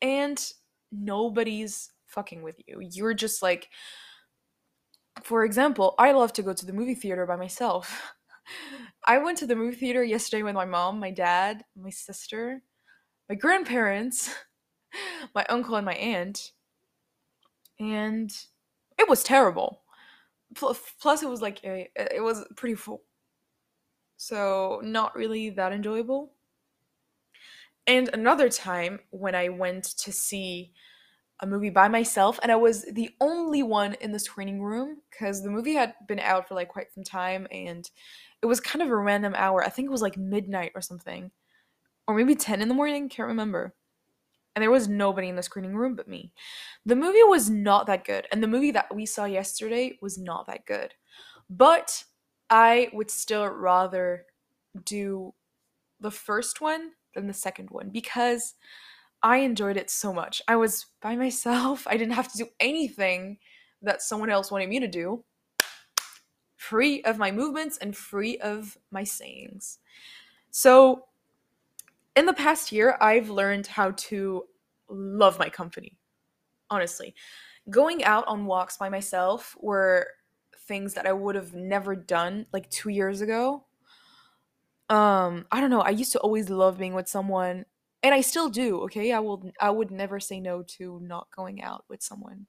And 0.00 0.42
nobody's 0.90 1.90
fucking 2.06 2.42
with 2.42 2.60
you. 2.66 2.80
You're 2.80 3.14
just 3.14 3.42
like, 3.42 3.68
for 5.22 5.44
example, 5.44 5.94
I 5.98 6.12
love 6.12 6.32
to 6.34 6.42
go 6.42 6.52
to 6.52 6.66
the 6.66 6.72
movie 6.72 6.94
theater 6.94 7.26
by 7.26 7.36
myself. 7.36 8.12
I 9.04 9.18
went 9.18 9.38
to 9.38 9.46
the 9.46 9.56
movie 9.56 9.76
theater 9.76 10.02
yesterday 10.02 10.42
with 10.42 10.54
my 10.54 10.64
mom, 10.64 10.98
my 11.00 11.10
dad, 11.10 11.64
my 11.76 11.90
sister, 11.90 12.62
my 13.28 13.34
grandparents, 13.34 14.34
my 15.34 15.44
uncle, 15.48 15.76
and 15.76 15.86
my 15.86 15.94
aunt 15.94 16.52
and 17.78 18.30
it 18.98 19.08
was 19.08 19.22
terrible. 19.22 19.82
Plus, 20.54 21.22
it 21.22 21.28
was 21.28 21.42
like 21.42 21.62
a, 21.64 21.90
it 21.96 22.22
was 22.22 22.44
pretty 22.56 22.76
full, 22.76 23.02
so 24.16 24.80
not 24.84 25.16
really 25.16 25.50
that 25.50 25.72
enjoyable. 25.72 26.32
And 27.86 28.08
another 28.12 28.48
time 28.48 29.00
when 29.10 29.34
I 29.34 29.48
went 29.48 29.84
to 29.98 30.12
see 30.12 30.72
a 31.40 31.46
movie 31.46 31.70
by 31.70 31.88
myself 31.88 32.38
and 32.42 32.52
I 32.52 32.56
was 32.56 32.84
the 32.92 33.10
only 33.20 33.62
one 33.62 33.94
in 34.00 34.12
the 34.12 34.18
screening 34.18 34.62
room 34.62 34.98
because 35.10 35.42
the 35.42 35.50
movie 35.50 35.74
had 35.74 35.94
been 36.06 36.20
out 36.20 36.48
for 36.48 36.54
like 36.54 36.68
quite 36.68 36.92
some 36.92 37.04
time 37.04 37.46
and 37.50 37.88
it 38.40 38.46
was 38.46 38.60
kind 38.60 38.82
of 38.82 38.90
a 38.90 38.96
random 38.96 39.34
hour. 39.36 39.64
I 39.64 39.68
think 39.68 39.86
it 39.86 39.92
was 39.92 40.02
like 40.02 40.16
midnight 40.16 40.72
or 40.74 40.80
something. 40.80 41.30
Or 42.06 42.14
maybe 42.14 42.34
10 42.34 42.60
in 42.60 42.68
the 42.68 42.74
morning, 42.74 43.08
can't 43.08 43.28
remember. 43.28 43.74
And 44.54 44.62
there 44.62 44.70
was 44.70 44.86
nobody 44.86 45.28
in 45.28 45.36
the 45.36 45.42
screening 45.42 45.74
room 45.74 45.96
but 45.96 46.06
me. 46.06 46.32
The 46.86 46.94
movie 46.94 47.22
was 47.24 47.50
not 47.50 47.86
that 47.86 48.04
good 48.04 48.28
and 48.30 48.42
the 48.42 48.48
movie 48.48 48.70
that 48.70 48.94
we 48.94 49.04
saw 49.04 49.24
yesterday 49.24 49.98
was 50.00 50.18
not 50.18 50.46
that 50.46 50.66
good. 50.66 50.94
But 51.50 52.04
I 52.48 52.90
would 52.92 53.10
still 53.10 53.46
rather 53.48 54.26
do 54.84 55.34
the 56.00 56.10
first 56.10 56.60
one 56.60 56.92
than 57.14 57.26
the 57.26 57.32
second 57.32 57.70
one 57.70 57.90
because 57.90 58.54
I 59.24 59.38
enjoyed 59.38 59.78
it 59.78 59.90
so 59.90 60.12
much. 60.12 60.42
I 60.46 60.56
was 60.56 60.84
by 61.00 61.16
myself. 61.16 61.86
I 61.88 61.96
didn't 61.96 62.12
have 62.12 62.30
to 62.30 62.38
do 62.38 62.48
anything 62.60 63.38
that 63.80 64.02
someone 64.02 64.28
else 64.28 64.50
wanted 64.50 64.68
me 64.68 64.78
to 64.80 64.86
do. 64.86 65.24
Free 66.56 67.02
of 67.04 67.16
my 67.16 67.32
movements 67.32 67.78
and 67.78 67.96
free 67.96 68.38
of 68.38 68.76
my 68.90 69.02
sayings. 69.02 69.78
So, 70.50 71.06
in 72.14 72.26
the 72.26 72.34
past 72.34 72.70
year, 72.70 72.96
I've 73.00 73.30
learned 73.30 73.66
how 73.66 73.92
to 73.92 74.44
love 74.88 75.38
my 75.38 75.48
company. 75.48 75.96
Honestly, 76.68 77.14
going 77.70 78.04
out 78.04 78.26
on 78.26 78.44
walks 78.44 78.76
by 78.76 78.90
myself 78.90 79.56
were 79.58 80.06
things 80.68 80.94
that 80.94 81.06
I 81.06 81.12
would 81.12 81.34
have 81.34 81.54
never 81.54 81.96
done 81.96 82.46
like 82.52 82.70
2 82.70 82.90
years 82.90 83.22
ago. 83.22 83.64
Um, 84.90 85.46
I 85.50 85.60
don't 85.60 85.70
know, 85.70 85.80
I 85.80 85.90
used 85.90 86.12
to 86.12 86.20
always 86.20 86.50
love 86.50 86.78
being 86.78 86.94
with 86.94 87.08
someone 87.08 87.64
and 88.04 88.14
I 88.14 88.20
still 88.20 88.50
do, 88.50 88.82
okay? 88.82 89.12
I 89.12 89.20
will 89.20 89.50
I 89.60 89.70
would 89.70 89.90
never 89.90 90.20
say 90.20 90.38
no 90.40 90.62
to 90.78 91.00
not 91.02 91.28
going 91.34 91.62
out 91.62 91.86
with 91.88 92.02
someone. 92.02 92.46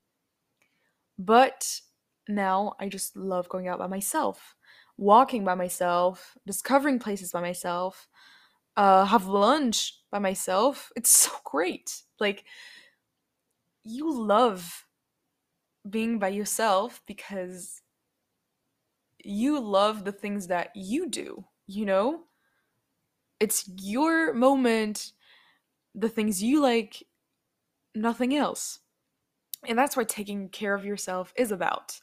But 1.18 1.80
now 2.28 2.74
I 2.80 2.90
just 2.90 3.16
love 3.16 3.48
going 3.50 3.68
out 3.68 3.80
by 3.80 3.88
myself, 3.88 4.56
walking 4.98 5.46
by 5.46 5.56
myself, 5.56 6.38
discovering 6.46 7.00
places 7.00 7.32
by 7.32 7.42
myself, 7.42 8.08
uh 8.78 9.06
have 9.06 9.28
lunch 9.28 10.02
by 10.12 10.20
myself. 10.20 10.92
It's 10.96 11.10
so 11.10 11.32
great. 11.46 12.04
Like 12.20 12.46
you 13.86 14.12
love 14.14 14.86
being 15.90 16.20
by 16.20 16.30
yourself 16.30 17.02
because 17.08 17.82
you 19.24 19.60
love 19.60 20.06
the 20.06 20.12
things 20.12 20.48
that 20.48 20.72
you 20.76 21.08
do, 21.08 21.46
you 21.68 21.86
know? 21.86 22.24
It's 23.40 23.70
your 23.82 24.34
moment 24.34 25.12
the 25.96 26.10
things 26.10 26.44
you 26.44 26.62
like, 26.62 27.04
nothing 27.96 28.36
else. 28.36 28.80
And 29.68 29.78
that's 29.78 29.98
what 29.98 30.10
taking 30.10 30.50
care 30.50 30.76
of 30.76 30.86
yourself 30.86 31.34
is 31.36 31.52
about. 31.52 32.00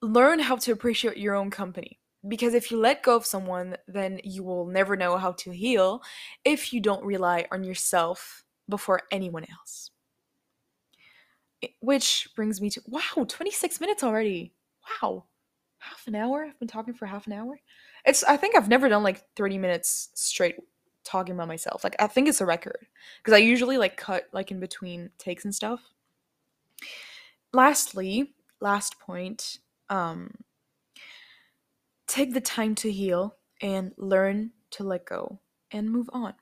Learn 0.00 0.38
how 0.38 0.56
to 0.56 0.72
appreciate 0.72 1.16
your 1.16 1.34
own 1.34 1.50
company. 1.50 1.98
Because 2.26 2.54
if 2.54 2.70
you 2.70 2.78
let 2.78 3.02
go 3.02 3.16
of 3.16 3.26
someone, 3.26 3.76
then 3.88 4.20
you 4.22 4.44
will 4.44 4.66
never 4.66 4.96
know 4.96 5.16
how 5.16 5.32
to 5.32 5.50
heal 5.50 6.02
if 6.44 6.72
you 6.72 6.80
don't 6.80 7.04
rely 7.04 7.46
on 7.50 7.64
yourself 7.64 8.44
before 8.68 9.02
anyone 9.10 9.44
else. 9.50 9.90
Which 11.80 12.28
brings 12.36 12.60
me 12.60 12.70
to 12.70 12.82
wow, 12.86 13.24
26 13.28 13.80
minutes 13.80 14.04
already. 14.04 14.54
Wow. 15.02 15.24
Half 15.78 16.06
an 16.06 16.14
hour? 16.14 16.44
I've 16.44 16.58
been 16.60 16.68
talking 16.68 16.94
for 16.94 17.06
half 17.06 17.26
an 17.26 17.32
hour. 17.32 17.60
It's 18.04 18.22
I 18.22 18.36
think 18.36 18.56
I've 18.56 18.68
never 18.68 18.88
done 18.88 19.02
like 19.02 19.24
30 19.34 19.58
minutes 19.58 20.10
straight 20.14 20.56
talking 21.04 21.34
about 21.34 21.48
myself. 21.48 21.84
Like 21.84 21.96
I 21.98 22.06
think 22.06 22.28
it's 22.28 22.40
a 22.40 22.46
record 22.46 22.86
because 23.18 23.34
I 23.34 23.38
usually 23.38 23.78
like 23.78 23.96
cut 23.96 24.28
like 24.32 24.50
in 24.50 24.60
between 24.60 25.10
takes 25.18 25.44
and 25.44 25.54
stuff. 25.54 25.80
Lastly, 27.52 28.34
last 28.60 28.98
point, 28.98 29.58
um 29.88 30.32
take 32.06 32.34
the 32.34 32.40
time 32.40 32.74
to 32.74 32.90
heal 32.90 33.36
and 33.60 33.92
learn 33.96 34.50
to 34.70 34.84
let 34.84 35.04
go 35.06 35.38
and 35.70 35.90
move 35.90 36.10
on, 36.12 36.34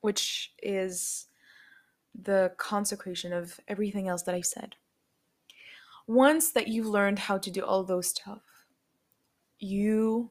which 0.00 0.52
is 0.62 1.26
the 2.14 2.52
consecration 2.56 3.32
of 3.32 3.60
everything 3.68 4.08
else 4.08 4.22
that 4.22 4.34
I 4.34 4.40
said. 4.40 4.76
Once 6.06 6.50
that 6.52 6.68
you've 6.68 6.86
learned 6.86 7.18
how 7.18 7.38
to 7.38 7.50
do 7.50 7.64
all 7.64 7.84
those 7.84 8.08
stuff, 8.08 8.42
you 9.58 10.30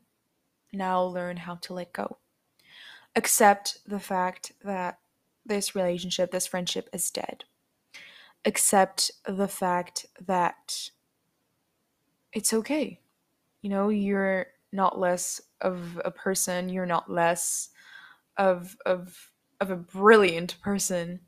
now 0.74 1.04
learn 1.04 1.38
how 1.38 1.56
to 1.56 1.74
let 1.74 1.94
go 1.94 2.18
accept 3.20 3.80
the 3.86 4.00
fact 4.00 4.54
that 4.64 4.98
this 5.46 5.76
relationship, 5.76 6.32
this 6.32 6.48
friendship 6.48 6.90
is 6.94 7.12
dead. 7.12 7.44
Accept 8.46 9.12
the 9.28 9.48
fact 9.50 10.06
that 10.26 10.90
it's 12.32 12.54
okay. 12.54 13.02
You 13.62 13.70
know, 13.70 13.90
you're 13.90 14.48
not 14.72 14.98
less 14.98 15.42
of 15.60 16.00
a 16.06 16.12
person, 16.12 16.70
you're 16.70 16.86
not 16.86 17.12
less 17.12 17.70
of 18.38 18.78
of 18.86 19.32
of 19.60 19.70
a 19.70 19.76
brilliant 19.76 20.56
person 20.62 21.20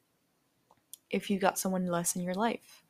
if 1.10 1.30
you 1.30 1.38
got 1.40 1.60
someone 1.60 1.88
less 1.88 2.16
in 2.16 2.22
your 2.22 2.36
life. 2.36 2.84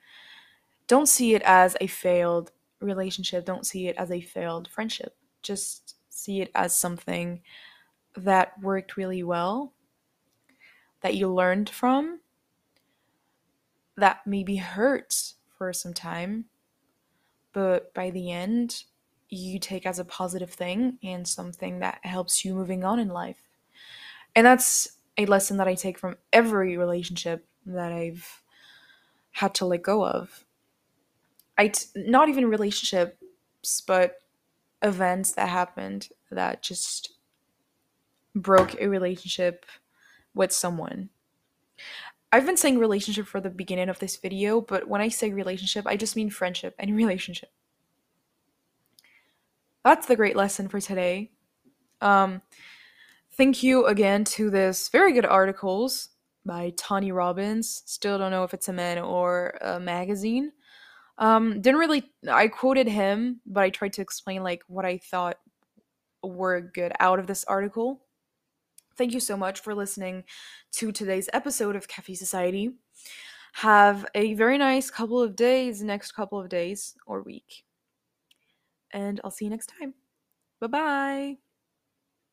Don't 0.86 1.08
see 1.08 1.34
it 1.34 1.42
as 1.44 1.76
a 1.82 1.88
failed 1.88 2.52
relationship, 2.82 3.46
don't 3.46 3.66
see 3.66 3.88
it 3.88 3.96
as 3.98 4.12
a 4.12 4.22
failed 4.22 4.68
friendship. 4.68 5.16
Just 5.42 5.96
see 6.10 6.42
it 6.42 6.52
as 6.54 6.78
something 6.78 7.42
that 8.15 8.60
worked 8.62 8.97
really 8.97 9.24
well 9.24 9.74
that 11.02 11.15
you 11.15 11.28
learned 11.28 11.69
from 11.69 12.19
that 13.97 14.21
maybe 14.26 14.56
hurts 14.58 15.36
for 15.58 15.74
some 15.74 15.93
time, 15.93 16.45
but 17.54 17.93
by 17.93 18.10
the 18.10 18.32
end, 18.32 18.84
you 19.30 19.60
take 19.60 19.86
as 19.86 20.00
a 20.00 20.06
positive 20.06 20.52
thing 20.52 20.97
and 21.04 21.28
something 21.28 21.80
that 21.80 22.00
helps 22.04 22.43
you 22.43 22.54
moving 22.54 22.84
on 22.84 23.00
in 23.00 23.10
life. 23.10 23.43
And 24.36 24.45
that's 24.45 24.97
a 25.17 25.26
lesson 25.26 25.58
that 25.58 25.67
I 25.67 25.76
take 25.76 26.00
from 26.00 26.17
every 26.32 26.78
relationship 26.78 27.45
that 27.65 27.91
I've 27.91 28.41
had 29.32 29.54
to 29.56 29.65
let 29.65 29.84
go 29.84 30.06
of. 30.06 30.45
I 31.58 31.69
t- 31.69 31.88
not 31.95 32.30
even 32.30 32.47
relationships, 32.47 33.82
but 33.86 34.19
events 34.82 35.34
that 35.34 35.50
happened 35.50 36.10
that 36.32 36.63
just 36.63 37.13
broke 38.36 38.80
a 38.80 38.88
relationship 38.88 39.65
with 40.34 40.52
someone. 40.52 41.10
I've 42.32 42.46
been 42.46 42.58
saying 42.58 42.80
relationship 42.80 43.28
for 43.28 43.41
the 43.41 43.50
beginning 43.50 43.89
of 43.89 44.00
this 44.00 44.15
video, 44.15 44.62
but 44.62 44.88
when 44.88 45.02
I 45.02 45.10
say 45.10 45.32
relationship, 45.32 45.86
I 45.86 45.98
just 45.98 46.15
mean 46.15 46.30
friendship 46.30 46.76
and 46.80 46.96
relationship. 46.96 47.50
That's 49.84 50.06
the 50.06 50.15
great 50.15 50.36
lesson 50.36 50.67
for 50.67 50.80
today. 50.80 51.32
Um, 52.00 52.41
thank 53.34 53.63
you 53.63 53.86
again 53.86 54.24
to 54.26 54.50
this 54.50 54.89
very 54.89 55.12
good 55.12 55.26
articles 55.26 56.10
by 56.46 56.74
Tony 56.78 57.12
Robbins. 57.12 57.84
Still 57.86 58.17
don't 58.17 58.32
know 58.32 58.44
if 58.44 58.54
it's 58.54 58.70
a 58.70 58.74
man 58.74 59.00
or 59.00 59.58
a 59.62 59.80
magazine. 59.80 60.52
Um, 61.17 61.62
didn't 61.62 61.80
really. 61.80 62.12
I 62.30 62.48
quoted 62.48 62.88
him, 62.88 63.41
but 63.46 63.63
I 63.63 63.70
tried 63.70 63.94
to 63.94 64.02
explain 64.02 64.44
like 64.44 64.63
what 64.67 64.86
I 64.86 64.98
thought 64.98 65.38
were 66.24 66.62
good 66.62 66.94
out 67.00 67.20
of 67.20 67.28
this 67.28 67.44
article. 67.46 68.02
Thank 68.97 69.13
you 69.13 69.19
so 69.19 69.38
much 69.38 69.60
for 69.62 69.73
listening 69.73 70.23
to 70.73 70.91
today's 70.91 71.30
episode 71.34 71.75
of 71.75 71.88
Cafe 71.88 72.13
Society. 72.15 72.71
Have 73.54 74.06
a 74.15 74.34
very 74.36 74.58
nice 74.58 74.89
couple 74.89 75.21
of 75.21 75.36
days, 75.36 75.82
next 75.84 76.13
couple 76.13 76.39
of 76.39 76.49
days 76.49 76.95
or 77.06 77.21
week. 77.23 77.63
And 78.91 79.19
I'll 79.23 79.32
see 79.32 79.45
you 79.45 79.51
next 79.51 79.73
time. 79.80 79.93
Bye 80.60 80.67
bye. 80.67 81.51